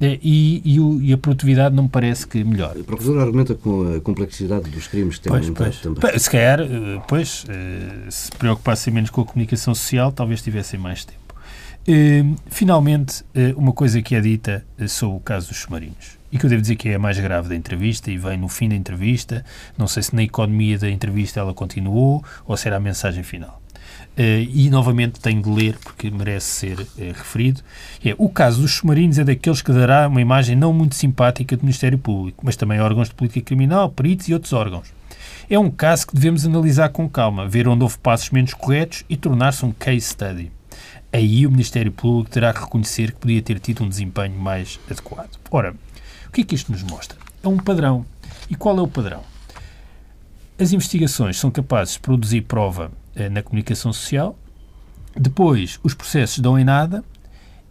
[0.00, 2.80] E, e, o, e, a produtividade não me parece que melhore.
[2.80, 6.00] O Procurador argumenta com a complexidade dos crimes que tem pois, aumentado pois.
[6.00, 6.18] também.
[6.18, 6.58] Se calhar,
[7.08, 7.46] pois,
[8.10, 11.25] se preocupassem menos com a comunicação social, talvez tivessem mais tempo.
[11.88, 16.18] Uh, finalmente, uh, uma coisa que é dita uh, sobre o caso dos submarinos.
[16.32, 18.48] E que eu devo dizer que é a mais grave da entrevista e vem no
[18.48, 19.44] fim da entrevista.
[19.78, 23.62] Não sei se na economia da entrevista ela continuou ou se era a mensagem final.
[24.18, 27.62] e novamente tenho de ler porque merece ser referido.
[28.04, 31.62] É, o caso dos submarinos é daqueles que dará uma imagem não muito simpática do
[31.62, 34.92] Ministério Público, mas também órgãos de política criminal, peritos e outros órgãos.
[35.48, 39.16] É um caso que devemos analisar com calma, ver onde houve passos menos corretos e
[39.16, 40.50] tornar-se um case study
[41.16, 45.38] aí o Ministério Público terá que reconhecer que podia ter tido um desempenho mais adequado.
[45.50, 45.74] Ora,
[46.28, 47.18] o que é que isto nos mostra?
[47.42, 48.04] É um padrão.
[48.50, 49.22] E qual é o padrão?
[50.58, 54.38] As investigações são capazes de produzir prova eh, na comunicação social,
[55.14, 57.02] depois os processos dão em nada,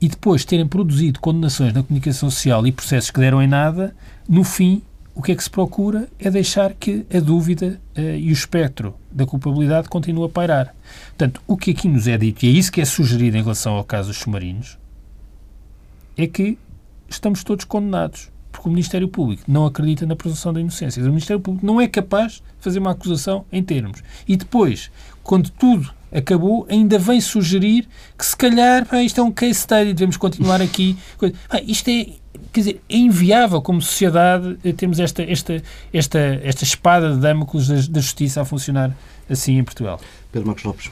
[0.01, 3.95] e depois de terem produzido condenações na comunicação social e processos que deram em nada,
[4.27, 4.81] no fim
[5.15, 8.93] o que é que se procura é deixar que a dúvida uh, e o espectro
[9.09, 10.75] da culpabilidade continue a pairar.
[11.07, 13.75] Portanto, o que aqui nos é dito, e é isso que é sugerido em relação
[13.75, 14.77] ao caso dos submarinos,
[16.17, 16.57] é que
[17.07, 21.01] estamos todos condenados, porque o Ministério Público não acredita na presunção da inocência.
[21.01, 24.03] O Ministério Público não é capaz de fazer uma acusação em termos.
[24.27, 24.91] E depois,
[25.23, 27.87] quando tudo acabou, ainda vem sugerir
[28.17, 30.97] que se calhar pá, isto é um case study, devemos continuar aqui.
[31.65, 32.07] Isto é
[32.51, 35.61] quer dizer, é inviável como sociedade termos esta, esta,
[35.93, 38.95] esta, esta espada de Damocles da, da justiça a funcionar
[39.29, 39.99] assim em Portugal.
[40.31, 40.91] Pedro Marcos Lopes.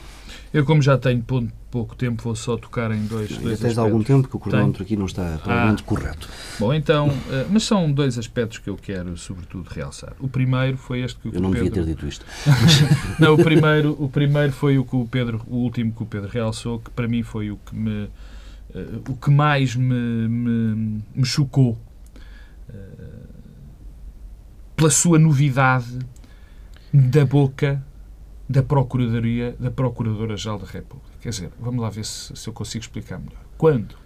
[0.54, 1.20] Eu, como já tenho
[1.68, 3.60] pouco tempo, vou só tocar em dois, dois aspectos.
[3.60, 5.84] tens algum tempo que o cronómetro aqui não está provavelmente ah.
[5.84, 6.28] correto.
[6.60, 10.12] Bom, então, eh, mas são dois aspectos que eu quero, sobretudo, realçar.
[10.20, 11.70] O primeiro foi este que o Eu não Pedro...
[11.70, 12.24] devia ter dito isto.
[13.18, 16.30] não, o primeiro, o primeiro foi o que o Pedro, o último que o Pedro
[16.30, 18.08] realçou, que para mim foi o que me
[18.74, 21.78] uh, o que mais me, me, me chocou
[22.68, 22.74] uh,
[24.76, 25.98] pela sua novidade
[26.92, 27.84] da boca
[28.48, 31.18] da Procuradoria, da Procuradora-Geral da República.
[31.20, 33.42] Quer dizer, vamos lá ver se, se eu consigo explicar melhor.
[33.56, 33.96] Quando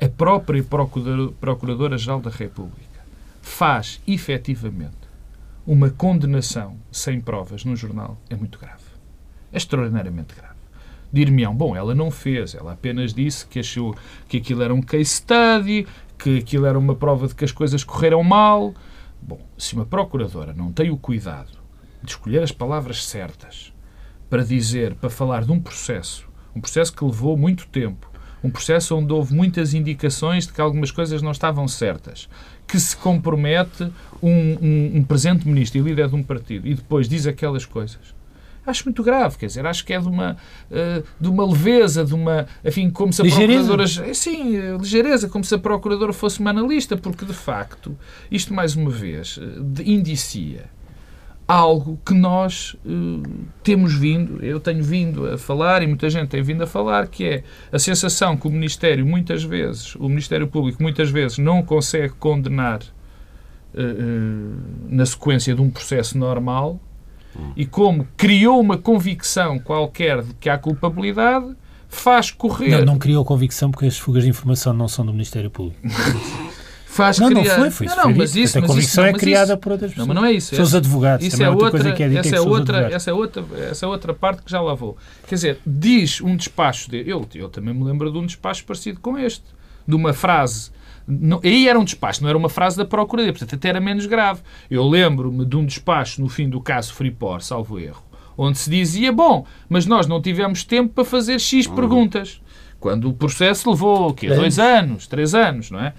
[0.00, 3.04] a própria Procuradora-Geral da República
[3.40, 4.96] faz efetivamente
[5.66, 8.84] uma condenação sem provas no jornal, é muito grave.
[9.52, 10.53] É extraordinariamente grave.
[11.14, 13.94] Dir-me-ão, bom, ela não fez, ela apenas disse que achou
[14.28, 15.86] que aquilo era um case study,
[16.18, 18.74] que aquilo era uma prova de que as coisas correram mal.
[19.22, 21.56] Bom, se uma procuradora não tem o cuidado
[22.02, 23.72] de escolher as palavras certas
[24.28, 28.10] para dizer, para falar de um processo, um processo que levou muito tempo,
[28.42, 32.28] um processo onde houve muitas indicações de que algumas coisas não estavam certas,
[32.66, 33.84] que se compromete
[34.20, 38.13] um, um, um presente ministro e líder de um partido e depois diz aquelas coisas.
[38.66, 40.36] Acho muito grave, quer dizer, acho que é de uma,
[40.70, 42.46] uh, de uma leveza, de uma.
[42.64, 43.68] Enfim, como se a ligeireza.
[43.68, 44.14] procuradora.
[44.14, 47.96] Sim, ligeireza, como se a procuradora fosse uma analista, porque de facto,
[48.30, 49.38] isto mais uma vez,
[49.84, 50.74] indicia
[51.46, 53.22] algo que nós uh,
[53.62, 57.24] temos vindo, eu tenho vindo a falar e muita gente tem vindo a falar, que
[57.24, 62.14] é a sensação que o Ministério muitas vezes, o Ministério Público muitas vezes não consegue
[62.14, 64.56] condenar uh, uh,
[64.88, 66.80] na sequência de um processo normal.
[67.56, 71.54] E como criou uma convicção qualquer de que há culpabilidade,
[71.88, 72.78] faz correr...
[72.78, 75.80] Não, não criou convicção porque as fugas de informação não são do Ministério Público.
[76.94, 77.58] faz não, criar...
[77.58, 79.60] não foi, foi não, não, mas isso, a mas convicção isso, é mas criada isso...
[79.60, 80.06] por outras pessoas.
[80.06, 80.54] Não, mas não é isso.
[80.54, 81.26] São os advogados.
[81.26, 83.44] Isso é outra, outra coisa que é dita essa, é é outra, essa, é outra,
[83.68, 84.96] essa é outra parte que já lá vou.
[85.26, 87.08] Quer dizer, diz um despacho de.
[87.08, 89.44] Eu, eu também me lembro de um despacho parecido com este.
[89.86, 90.70] De uma frase.
[91.06, 94.06] Não, aí era um despacho, não era uma frase da Procuradoria, portanto até era menos
[94.06, 94.40] grave.
[94.70, 98.02] Eu lembro-me de um despacho no fim do caso Freeport, salvo erro,
[98.36, 102.40] onde se dizia: bom, mas nós não tivemos tempo para fazer X perguntas.
[102.80, 104.28] Quando o processo levou o quê?
[104.28, 105.94] Dois anos, três anos, não é?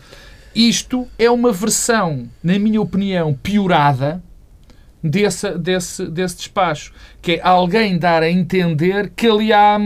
[0.56, 4.24] Isto é uma versão, na minha opinião, piorada
[5.04, 6.94] desse, desse, desse despacho.
[7.22, 9.78] Que é alguém dar a entender que ali há,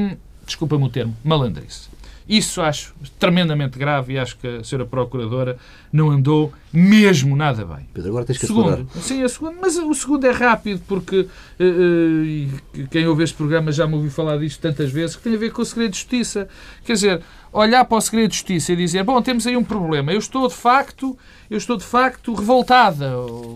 [0.45, 1.88] desculpa-me o termo, malandrice.
[2.29, 5.57] Isso acho tremendamente grave e acho que a senhora Procuradora
[5.91, 7.89] não andou mesmo nada bem.
[7.91, 11.27] Pedro, agora tens que segundo, Sim, a segundo, mas o segundo é rápido porque uh,
[11.63, 15.37] uh, quem ouve este programa já me ouviu falar disto tantas vezes que tem a
[15.37, 16.47] ver com o segredo de justiça.
[16.85, 17.21] Quer dizer,
[17.51, 20.47] olhar para o segredo de justiça e dizer, bom, temos aí um problema, eu estou
[20.47, 21.17] de facto,
[21.49, 23.09] eu estou de facto revoltada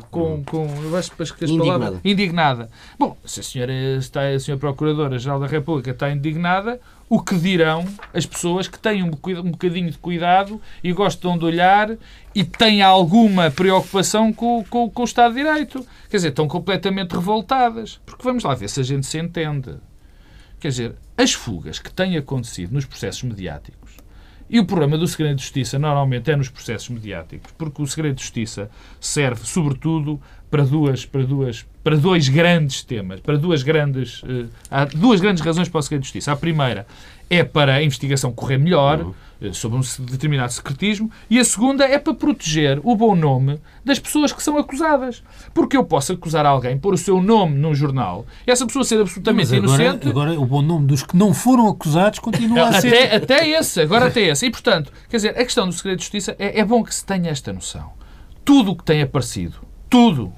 [0.10, 1.80] com, com eu acho que as indignada.
[1.80, 2.70] palavras indignada.
[2.98, 7.36] Bom, se a senhora está, a senhora procuradora geral da República está indignada, o que
[7.36, 11.96] dirão as pessoas que têm um bocadinho de cuidado e gostam de olhar
[12.34, 15.86] e têm alguma preocupação com, com, com o Estado de Direito.
[16.10, 18.00] Quer dizer, estão completamente revoltadas.
[18.06, 19.76] Porque vamos lá ver se a gente se entende.
[20.60, 24.04] Quer dizer, as fugas que têm acontecido nos processos mediáticos
[24.50, 28.16] e o problema do segredo de justiça normalmente é nos processos mediáticos, porque o segredo
[28.16, 34.24] de justiça serve, sobretudo, para duas, para duas, para dois grandes temas, para duas grandes,
[34.24, 36.32] uh, há duas grandes razões para o segredo de justiça.
[36.32, 36.88] A primeira
[37.30, 39.14] é para a investigação correr melhor uhum.
[39.42, 44.00] uh, sobre um determinado secretismo e a segunda é para proteger o bom nome das
[44.00, 45.22] pessoas que são acusadas.
[45.54, 49.02] Porque eu posso acusar alguém, pôr o seu nome num jornal, e essa pessoa ser
[49.02, 50.08] absolutamente Mas agora, inocente.
[50.08, 52.94] Agora o bom nome dos que não foram acusados continua a ser.
[52.94, 54.46] Até, até esse, agora até esse.
[54.46, 57.06] E portanto, quer dizer, a questão do segredo de justiça é, é bom que se
[57.06, 57.92] tenha esta noção.
[58.46, 59.58] Tudo o que tem aparecido,
[59.90, 60.34] tudo,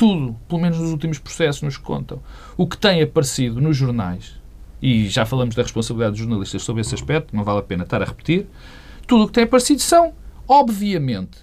[0.00, 2.22] tudo, pelo menos nos últimos processos nos contam,
[2.56, 4.32] o que tem aparecido nos jornais,
[4.80, 8.00] e já falamos da responsabilidade dos jornalistas sobre esse aspecto, não vale a pena estar
[8.00, 8.46] a repetir,
[9.06, 10.14] tudo o que tem aparecido são,
[10.48, 11.36] obviamente,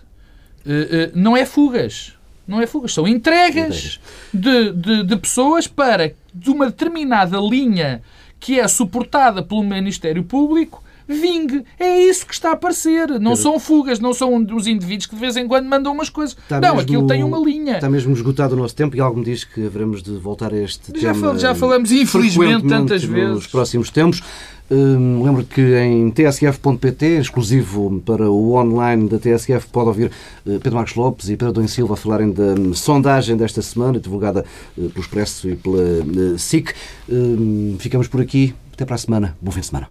[0.66, 2.18] uh, uh, não é fugas.
[2.48, 4.00] Não é fugas, são entregas
[4.34, 8.02] de, de, de pessoas para, de uma determinada linha
[8.40, 11.64] que é suportada pelo Ministério Público, vingue.
[11.80, 13.20] É isso que está a aparecer.
[13.20, 16.36] Não são fugas, não são os indivíduos que de vez em quando mandam umas coisas.
[16.36, 17.76] Está não, mesmo, aquilo tem uma linha.
[17.76, 20.58] Está mesmo esgotado o nosso tempo e algo me diz que haveremos de voltar a
[20.58, 21.28] este já tema.
[21.28, 23.36] Fal, já falamos, infelizmente, tantas vezes.
[23.36, 24.22] Nos próximos tempos.
[24.70, 30.12] Hum, lembro que em tsf.pt, exclusivo para o online da TSF, pode ouvir
[30.46, 34.44] uh, Pedro Marcos Lopes e Pedro Dom Silva falarem da um, sondagem desta semana, divulgada
[34.78, 36.74] uh, pelo Expresso e pela uh, SIC.
[37.10, 38.54] Hum, ficamos por aqui.
[38.74, 39.36] Até para a semana.
[39.42, 39.88] Bom fim de semana.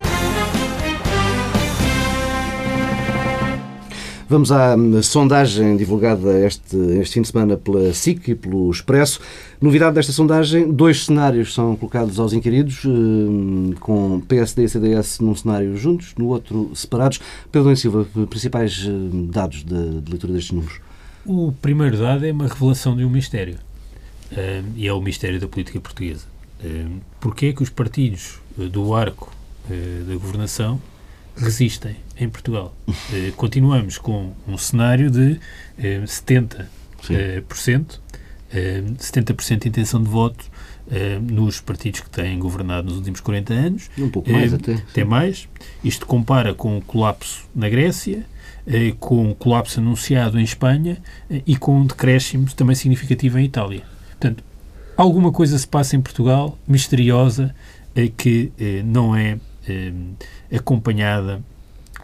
[4.29, 9.21] Vamos à hum, sondagem divulgada este, este fim de semana pela SIC e pelo Expresso.
[9.61, 15.33] Novidade desta sondagem, dois cenários são colocados aos inquiridos, hum, com PSD e CDS num
[15.37, 17.21] cenário juntos, no outro separados.
[17.53, 20.81] Pedro e Silva, principais hum, dados de, de leitura destes números?
[21.25, 23.59] O primeiro dado é uma revelação de um mistério,
[24.75, 26.25] e é o mistério da política portuguesa.
[27.21, 29.33] Porquê é que os partidos eh, do arco
[29.71, 30.81] eh, da governação
[31.37, 32.75] resistem em Portugal.
[33.13, 35.39] Eh, continuamos com um cenário de
[35.79, 36.67] eh, 70%,
[37.11, 38.01] eh, por cento,
[38.53, 40.45] eh, 70% de intenção de voto
[40.91, 43.91] eh, nos partidos que têm governado nos últimos 40 anos.
[43.99, 44.75] Um pouco mais até.
[44.75, 45.49] Até mais.
[45.85, 48.25] Isto compara com o colapso na Grécia,
[48.99, 50.99] com o colapso anunciado em Espanha
[51.47, 53.85] e com um decréscimo também significativo em Itália.
[54.11, 54.43] Portanto,
[54.97, 57.55] alguma coisa se passa em Portugal, misteriosa,
[58.17, 58.51] que
[58.85, 59.39] não é
[60.55, 61.43] acompanhada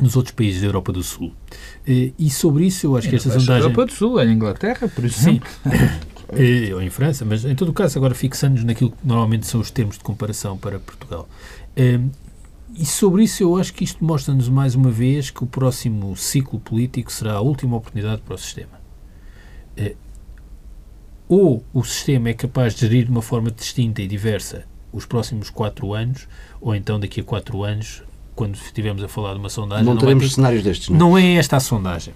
[0.01, 1.33] nos outros países da Europa do Sul.
[1.87, 3.63] Eh, E sobre isso eu acho que esta sondagem...
[3.65, 5.49] Europa do Sul, em Inglaterra, por Sim, exemplo.
[6.35, 9.61] Eh, ou em França, mas em todo o caso, agora fixando-nos naquilo que normalmente são
[9.61, 11.29] os termos de comparação para Portugal.
[11.77, 12.01] Eh,
[12.75, 16.59] E sobre isso eu acho que isto mostra-nos mais uma vez que o próximo ciclo
[16.59, 18.81] político será a última oportunidade para o sistema.
[19.77, 19.95] Eh,
[21.29, 25.51] Ou o sistema é capaz de gerir de uma forma distinta e diversa os próximos
[25.51, 26.26] quatro anos,
[26.61, 28.03] ou então daqui a quatro anos,
[28.34, 30.99] quando estivermos a falar de uma sondagem, Não vai teremos ter- cenários destes, não?
[31.11, 32.14] não é esta a sondagem.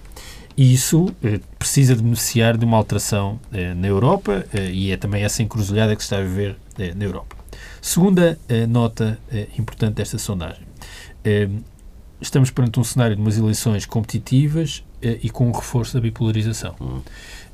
[0.56, 4.96] E isso eh, precisa de beneficiar de uma alteração eh, na Europa eh, e é
[4.96, 7.36] também essa encruzilhada que se está a viver eh, na Europa.
[7.82, 10.64] Segunda eh, nota eh, importante desta sondagem.
[12.20, 16.74] Estamos perante um cenário de umas eleições competitivas e com um reforço da bipolarização.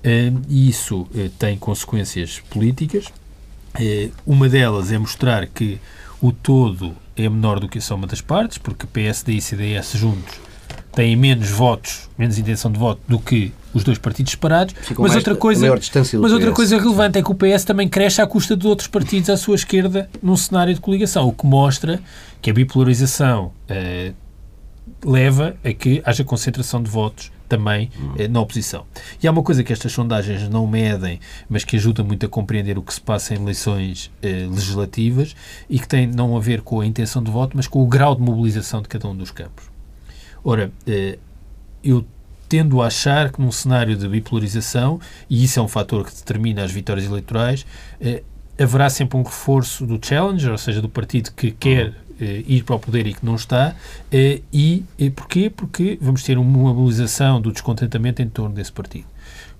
[0.04, 1.08] Eh, e isso
[1.38, 3.06] tem consequências políticas.
[3.78, 5.80] Eh, uma delas é mostrar que
[6.20, 10.40] o todo é menor do que a soma das partes, porque PSD e CDS juntos
[10.92, 14.74] têm menos votos, menos intenção de voto do que os dois partidos separados.
[14.98, 15.68] Mas outra coisa,
[16.20, 16.56] mas outra PS.
[16.56, 19.54] coisa relevante é que o PS também cresce à custa de outros partidos à sua
[19.54, 22.00] esquerda num cenário de coligação, o que mostra
[22.40, 24.12] que a bipolarização eh,
[25.04, 28.86] leva a que haja concentração de votos também eh, na oposição.
[29.22, 32.78] E há uma coisa que estas sondagens não medem, mas que ajuda muito a compreender
[32.78, 35.36] o que se passa em eleições eh, legislativas
[35.68, 38.14] e que tem não a ver com a intenção de voto, mas com o grau
[38.14, 39.70] de mobilização de cada um dos campos.
[40.42, 41.18] Ora, eh,
[41.84, 42.06] eu
[42.48, 44.98] tendo a achar que num cenário de bipolarização,
[45.28, 47.66] e isso é um fator que determina as vitórias eleitorais,
[48.00, 48.22] eh,
[48.58, 52.76] haverá sempre um reforço do challenger, ou seja, do partido que quer eh, ir para
[52.76, 53.74] o poder e que não está.
[54.10, 55.50] eh, e eh, porquê?
[55.50, 59.11] Porque vamos ter uma mobilização do descontentamento em torno desse partido.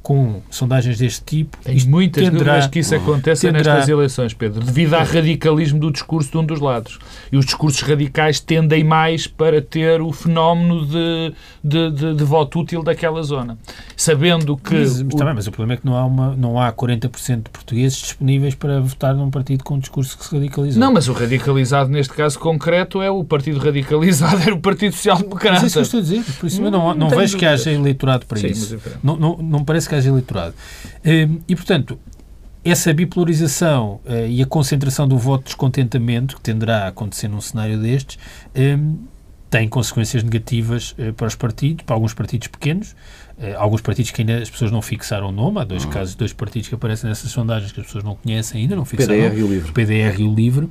[0.03, 4.65] Com sondagens deste tipo, isto muitas tenderá- dúvidas que isso aconteça tenderá- nestas eleições, Pedro,
[4.65, 6.99] devido ao radicalismo do discurso de um dos lados.
[7.31, 11.33] E os discursos radicais tendem mais para ter o fenómeno de,
[11.63, 13.57] de, de- de voto útil daquela zona.
[13.97, 14.75] Sabendo que...
[14.75, 17.37] Mas, mas, o- bem, mas o problema é que não há, uma, não há 40%
[17.45, 20.81] de portugueses disponíveis para votar num partido com um discurso que se radicalizou.
[20.81, 25.19] Não, mas o radicalizado neste caso concreto é o partido radicalizado, era o Partido Social
[25.19, 25.61] Democrata.
[25.63, 26.35] Mas é isso que eu estou a dizer.
[26.41, 27.61] Por isso eu não, Não não tenho vejo que dúvidas.
[27.67, 28.75] haja eleitorado para Sim, isso.
[28.75, 30.55] é- Não, não, não parece haja eleitorado.
[31.05, 31.99] Hum, E, portanto,
[32.65, 37.41] essa bipolarização eh, e a concentração do voto de descontentamento, que tenderá a acontecer num
[37.41, 38.19] cenário destes,
[38.57, 38.99] hum,
[39.51, 42.95] tem consequências negativas eh, para os partidos, para alguns partidos pequenos,
[43.39, 45.59] eh, alguns partidos que ainda as pessoas não fixaram o nome.
[45.61, 48.77] Há dois casos, dois partidos que aparecem nessas sondagens que as pessoas não conhecem ainda,
[48.77, 49.73] não fixaram PDR e o LIVRE.
[49.73, 50.69] PDR e o LIVRE.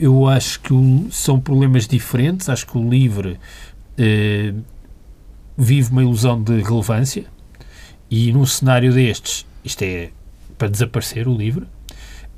[0.00, 2.48] Eu acho que o- são problemas diferentes.
[2.48, 3.38] Acho que o LIVRE
[5.56, 7.24] vive uma ilusão de relevância
[8.10, 10.10] e num cenário destes, isto é
[10.56, 11.66] para desaparecer o LIVRE.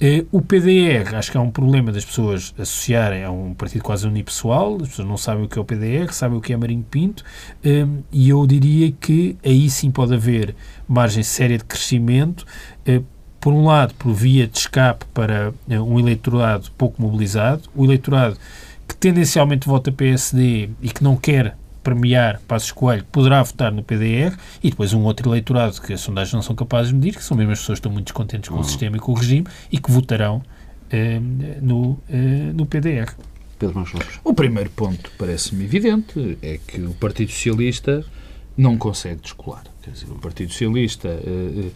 [0.01, 4.07] Eh, O PDR, acho que há um problema das pessoas associarem a um partido quase
[4.07, 6.85] unipessoal, as pessoas não sabem o que é o PDR, sabem o que é Marinho
[6.89, 7.25] Pinto,
[7.65, 10.55] eh, e eu diria que aí sim pode haver
[10.87, 12.47] margem séria de crescimento,
[12.87, 13.03] eh,
[13.41, 18.37] por um lado, por via de escape para um eleitorado pouco mobilizado, o eleitorado
[18.87, 21.57] que tendencialmente vota PSD e que não quer
[21.89, 26.35] premiar Passos Coelho poderá votar no PDR e depois um outro eleitorado que as sondagens
[26.35, 28.59] não são capazes de medir, que são mesmo as pessoas que estão muito descontentes com
[28.59, 30.43] o sistema e com o regime e que votarão
[30.91, 31.19] eh,
[31.63, 33.15] no, eh, no PDR.
[33.59, 34.21] Pedro Lopes.
[34.23, 38.05] O primeiro ponto parece-me evidente é que o Partido Socialista
[38.57, 39.65] não consegue descolar.
[39.83, 41.71] Quer dizer, o Partido Socialista eh,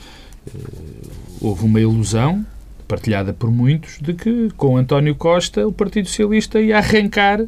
[1.40, 2.44] houve uma ilusão
[2.86, 7.46] partilhada por muitos de que com António Costa o Partido Socialista ia arrancar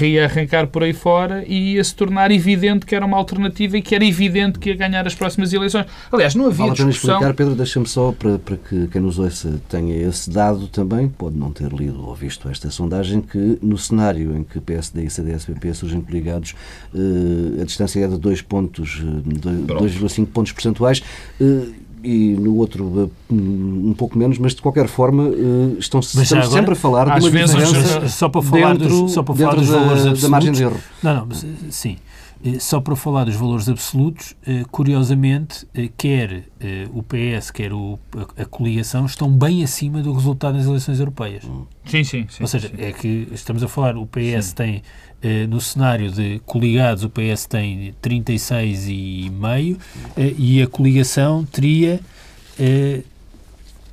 [0.00, 3.82] ia arrancar por aí fora e ia se tornar evidente que era uma alternativa e
[3.82, 5.86] que era evidente que ia ganhar as próximas eleições.
[6.10, 7.14] Aliás, não havia Vale a pena discussão.
[7.16, 11.36] explicar, Pedro, deixa-me só para, para que quem nos ouça tenha esse dado também, pode
[11.36, 15.74] não ter lido ou visto esta sondagem, que no cenário em que PSD e CDS-PP
[15.74, 16.54] surgem coligados,
[16.94, 19.82] eh, a distância é de 2 pontos, eh, dois- Pronto.
[19.84, 21.02] 2,5 pontos percentuais,
[21.40, 21.66] eh,
[22.02, 26.50] e no outro eh, um pouco menos, mas de qualquer forma eh, estão estamos agora,
[26.50, 29.54] sempre a falar de uma vezes, diferença só para falar dentro, dos, só para falar
[29.54, 30.22] dos da, absolutos.
[30.22, 30.80] da margem de erro.
[31.02, 31.96] Não, não, mas, eh, sim.
[32.44, 36.44] Eh, Só para falar dos valores absolutos, eh, curiosamente, eh, quer
[36.92, 37.98] o PS, quer o-
[38.36, 41.44] a, a coligação estão bem acima do resultado das eleições europeias.
[41.84, 42.42] Sim, sim, sim.
[42.42, 42.74] Ou seja, sim.
[42.78, 44.82] é que estamos a falar, o PS tem,
[45.22, 49.78] eh, no cenário de coligados, o PS tem 36,5
[50.16, 52.00] eh, e a coligação teria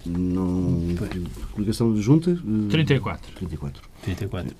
[0.05, 0.95] Não,
[1.53, 2.31] coligação de junta?
[2.31, 3.31] eh, 34.
[3.35, 3.83] 34.
[4.01, 4.55] 34.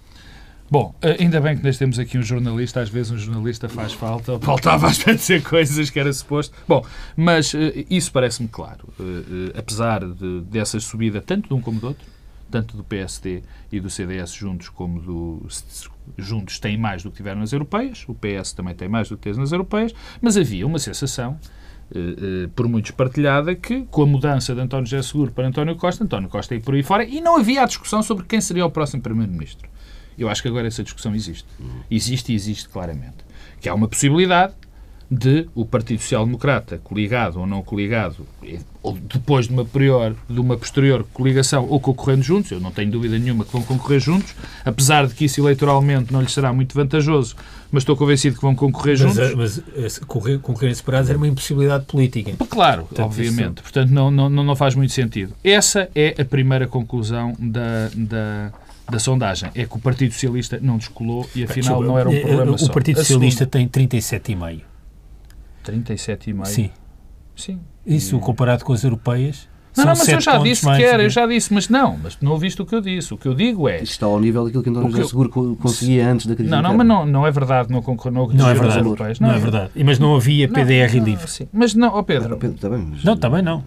[0.72, 3.92] Bom, eh, ainda bem que nós temos aqui um jornalista, às vezes um jornalista faz
[3.92, 6.56] falta, faltava às vezes dizer coisas que era suposto.
[6.68, 6.86] Bom,
[7.18, 8.88] mas eh, isso parece-me claro.
[9.00, 12.06] Eh, apesar de, dessa subida, tanto de um como do outro,
[12.52, 13.42] tanto do PSD
[13.72, 15.48] e do CDS juntos como do
[16.18, 19.24] juntos têm mais do que tiveram nas europeias, o PS também tem mais do que
[19.24, 21.40] teve nas europeias, mas havia uma sensação
[22.56, 26.30] por muitos partilhada, que com a mudança de António José Seguro para António Costa, António
[26.30, 29.02] Costa ia por aí fora, e não havia a discussão sobre quem seria o próximo
[29.02, 29.68] Primeiro-Ministro.
[30.20, 31.46] Eu acho que agora essa discussão existe.
[31.90, 33.18] Existe e existe claramente.
[33.62, 34.54] Que há uma possibilidade
[35.12, 38.28] de o Partido Social Democrata, coligado ou não coligado,
[38.84, 42.92] ou depois de uma, prior, de uma posterior coligação ou concorrendo juntos, eu não tenho
[42.92, 46.76] dúvida nenhuma que vão concorrer juntos, apesar de que isso eleitoralmente não lhes será muito
[46.76, 47.36] vantajoso,
[47.72, 49.36] mas estou convencido que vão concorrer mas, juntos.
[49.36, 52.34] Mas, mas concorrer, separados era uma impossibilidade política.
[52.48, 53.56] Claro, Portanto, obviamente.
[53.56, 53.64] Isso...
[53.64, 55.34] Portanto, não, não, não faz muito sentido.
[55.44, 58.54] Essa é a primeira conclusão da, da
[58.92, 62.52] da sondagem é que o Partido Socialista não descolou e afinal não era um problema
[62.52, 62.66] o só.
[62.66, 63.70] O Partido Socialista segunda...
[63.70, 64.62] tem 37,5.
[65.66, 66.46] 37,5?
[66.46, 66.70] Sim.
[67.36, 67.60] Sim.
[67.86, 68.20] Isso e...
[68.20, 69.48] comparado com as europeias.
[69.78, 72.32] Não, não, mas eu já disse que era, eu já disse, mas não, mas não
[72.32, 73.14] ouviste o que eu disse.
[73.14, 73.76] O que eu digo é.
[73.76, 75.04] Isto está ao nível daquilo que António José.
[75.04, 76.50] Seguro conseguia antes da crise.
[76.50, 78.84] Não, não, mas não, não é verdade, não concorreu não, não é verdade.
[78.84, 79.72] Não, não é, é verdade.
[79.84, 81.30] Mas não havia PDR não, livre.
[81.30, 81.48] Sim.
[81.54, 82.36] Mas não, ó oh Pedro.
[82.38, 83.04] Pedro também, mas...
[83.04, 83.64] Não, também não.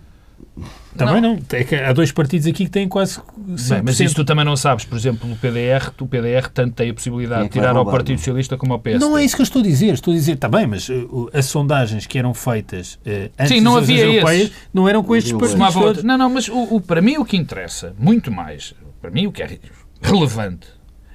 [0.96, 1.34] Também não.
[1.34, 1.42] não.
[1.52, 3.68] É que há dois partidos aqui que têm quase 100%.
[3.70, 4.84] Bem, mas isso tu também não sabes.
[4.84, 8.18] Por exemplo, o PDR, o PDR tanto tem a possibilidade é de tirar ao Partido
[8.18, 9.00] Socialista como ao PS.
[9.00, 9.94] Não é isso que eu estou a dizer.
[9.94, 13.60] Estou a dizer, está bem, mas uh, as sondagens que eram feitas uh, antes Sim,
[13.60, 14.54] não das havia europeias esse.
[14.72, 16.04] não eram com estes partidos.
[16.04, 19.32] Não, não, mas o, o, para mim o que interessa, muito mais, para mim o
[19.32, 19.58] que é
[20.02, 20.68] relevante,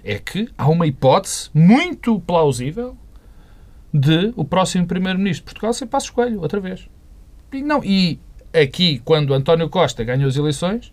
[0.04, 2.98] é que há uma hipótese muito plausível
[3.94, 6.88] de o próximo Primeiro-Ministro de Portugal ser Passos Coelho, outra vez.
[7.54, 8.20] E, não, e
[8.54, 10.92] aqui, quando António Costa ganhou as eleições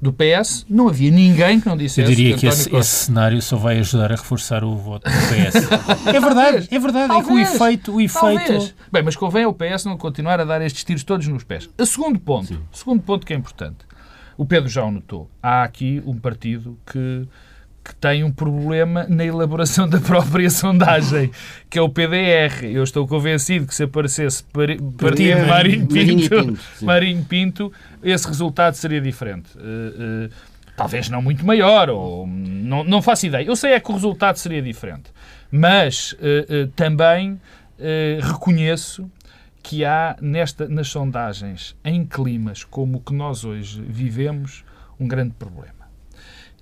[0.00, 3.40] do PS, não havia ninguém que não dissesse Eu diria que, que esse, esse, cenário
[3.40, 5.54] só vai ajudar a reforçar o voto do PS.
[6.08, 7.08] é verdade, é verdade.
[7.08, 7.94] Talvez, é que o efeito...
[7.94, 8.74] O efeito...
[8.90, 11.70] Bem, mas convém ao PS não continuar a dar estes tiros todos nos pés.
[11.78, 12.58] A segundo ponto, Sim.
[12.72, 13.78] segundo ponto que é importante,
[14.36, 17.28] o Pedro já o notou, há aqui um partido que
[17.84, 21.30] que tem um problema na elaboração da própria sondagem,
[21.68, 22.64] que é o PDR.
[22.64, 27.72] Eu estou convencido que se aparecesse partido Marinho Pinto, Marinho Pinto,
[28.02, 29.56] esse resultado seria diferente.
[29.56, 30.30] Uh, uh,
[30.76, 33.44] talvez não muito maior, ou não, não faço ideia.
[33.44, 35.10] Eu sei é que o resultado seria diferente.
[35.50, 37.40] Mas uh, também
[38.20, 39.10] reconheço
[39.60, 44.64] que há nesta, nas sondagens, em climas como o que nós hoje vivemos,
[45.00, 45.81] um grande problema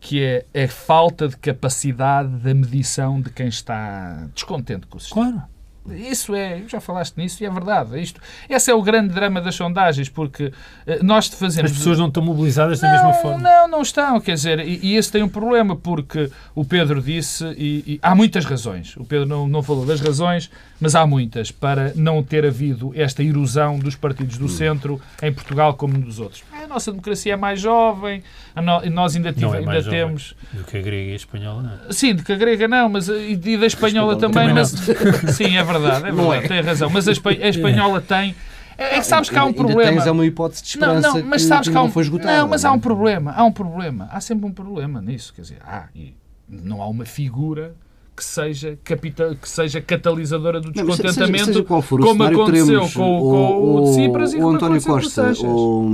[0.01, 5.31] que é a falta de capacidade da medição de quem está descontente com o sistema.
[5.33, 5.61] Claro.
[5.89, 8.01] Isso é, já falaste nisso e é verdade.
[8.01, 10.53] Isto, esse é o grande drama das sondagens, porque
[10.87, 11.71] eh, nós fazemos.
[11.71, 13.39] As pessoas não estão mobilizadas da não, mesma forma.
[13.39, 17.45] Não, não estão, quer dizer, e, e, esse tem um problema, porque o Pedro disse,
[17.57, 18.95] e, e, há muitas razões.
[18.97, 23.23] O Pedro não, não falou das razões, mas há muitas para não ter havido esta
[23.23, 24.49] erosão dos partidos do hum.
[24.49, 26.43] centro em Portugal como nos outros.
[26.53, 28.23] A nossa democracia é mais jovem,
[28.57, 30.35] no, nós ainda, tive, é ainda temos.
[30.53, 31.93] Do que a grega e a espanhola, não.
[31.93, 34.71] Sim, do que a grega não, mas e, da espanhola também, também mas.
[35.35, 36.49] Sim, é verdade é verdade, é.
[36.49, 36.91] tem razão.
[36.91, 38.35] Mas a, a espanhola tem.
[38.79, 39.93] É, é que sabes que há um problema.
[39.93, 42.03] Tens uma hipótese de esperança não, não, mas sabes que, que, há um, não foi
[42.03, 42.39] esgotada.
[42.39, 42.81] Não, mas há um é?
[42.81, 43.33] problema.
[43.33, 44.09] Há um problema.
[44.11, 45.35] Há sempre um problema nisso.
[45.35, 46.15] Quer dizer, há, e
[46.49, 47.75] não há uma figura
[48.21, 53.19] que seja, capital, que seja catalisadora do descontentamento, seja, seja qual for, como aconteceu com,
[53.19, 55.87] com o, Tsipras e o António Costa ou,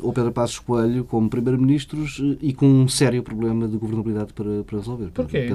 [0.00, 4.78] o Pedro Passos Coelho como Primeiro-Ministros e com um sério problema de governabilidade para, para
[4.78, 5.10] resolver.
[5.10, 5.50] Porquê?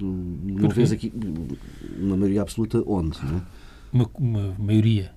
[0.00, 1.12] Não vês aqui
[1.96, 3.24] uma maioria absoluta onde?
[3.24, 3.42] Não é?
[3.92, 5.12] uma, uma maioria.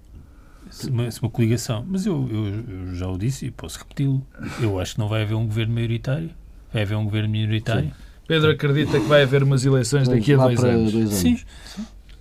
[0.88, 1.84] Uma, uma coligação.
[1.89, 4.25] Mas eu, eu, eu, já o disse e posso repeti-lo.
[4.61, 6.29] Eu acho que não vai haver um governo maioritário.
[6.71, 7.89] Vai haver um governo minoritário.
[7.89, 8.11] Sim.
[8.32, 10.93] Pedro acredita que vai haver umas eleições daqui a dois anos.
[10.93, 11.19] dois anos.
[11.19, 11.38] Sim.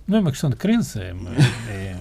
[0.05, 0.99] Não é uma questão de crença.
[1.01, 1.31] É, uma,
[1.69, 1.95] é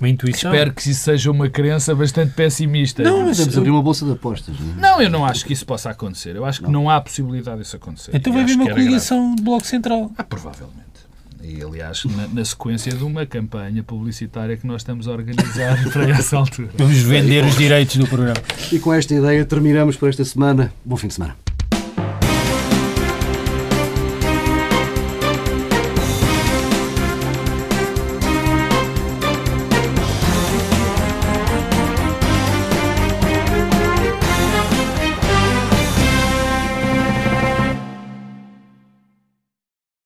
[0.00, 0.52] uma intuição.
[0.52, 3.04] Espero que isso seja uma crença bastante pessimista.
[3.04, 4.56] Não, mas devemos abrir uma bolsa de apostas.
[4.58, 4.80] Não, é?
[4.80, 6.34] não, eu não acho que isso possa acontecer.
[6.34, 8.10] Eu acho que não, não há possibilidade disso acontecer.
[8.12, 10.10] Então vai haver uma coligação de Bloco Central.
[10.18, 10.82] Ah, provavelmente.
[11.40, 16.10] E, aliás, na, na, sequência de uma campanha publicitária que nós estamos a organizar para
[16.10, 16.70] essa altura.
[16.76, 18.42] Vamos vender os direitos do programa.
[18.72, 20.72] E com esta ideia terminamos por esta semana.
[20.84, 21.43] Bom fim de semana.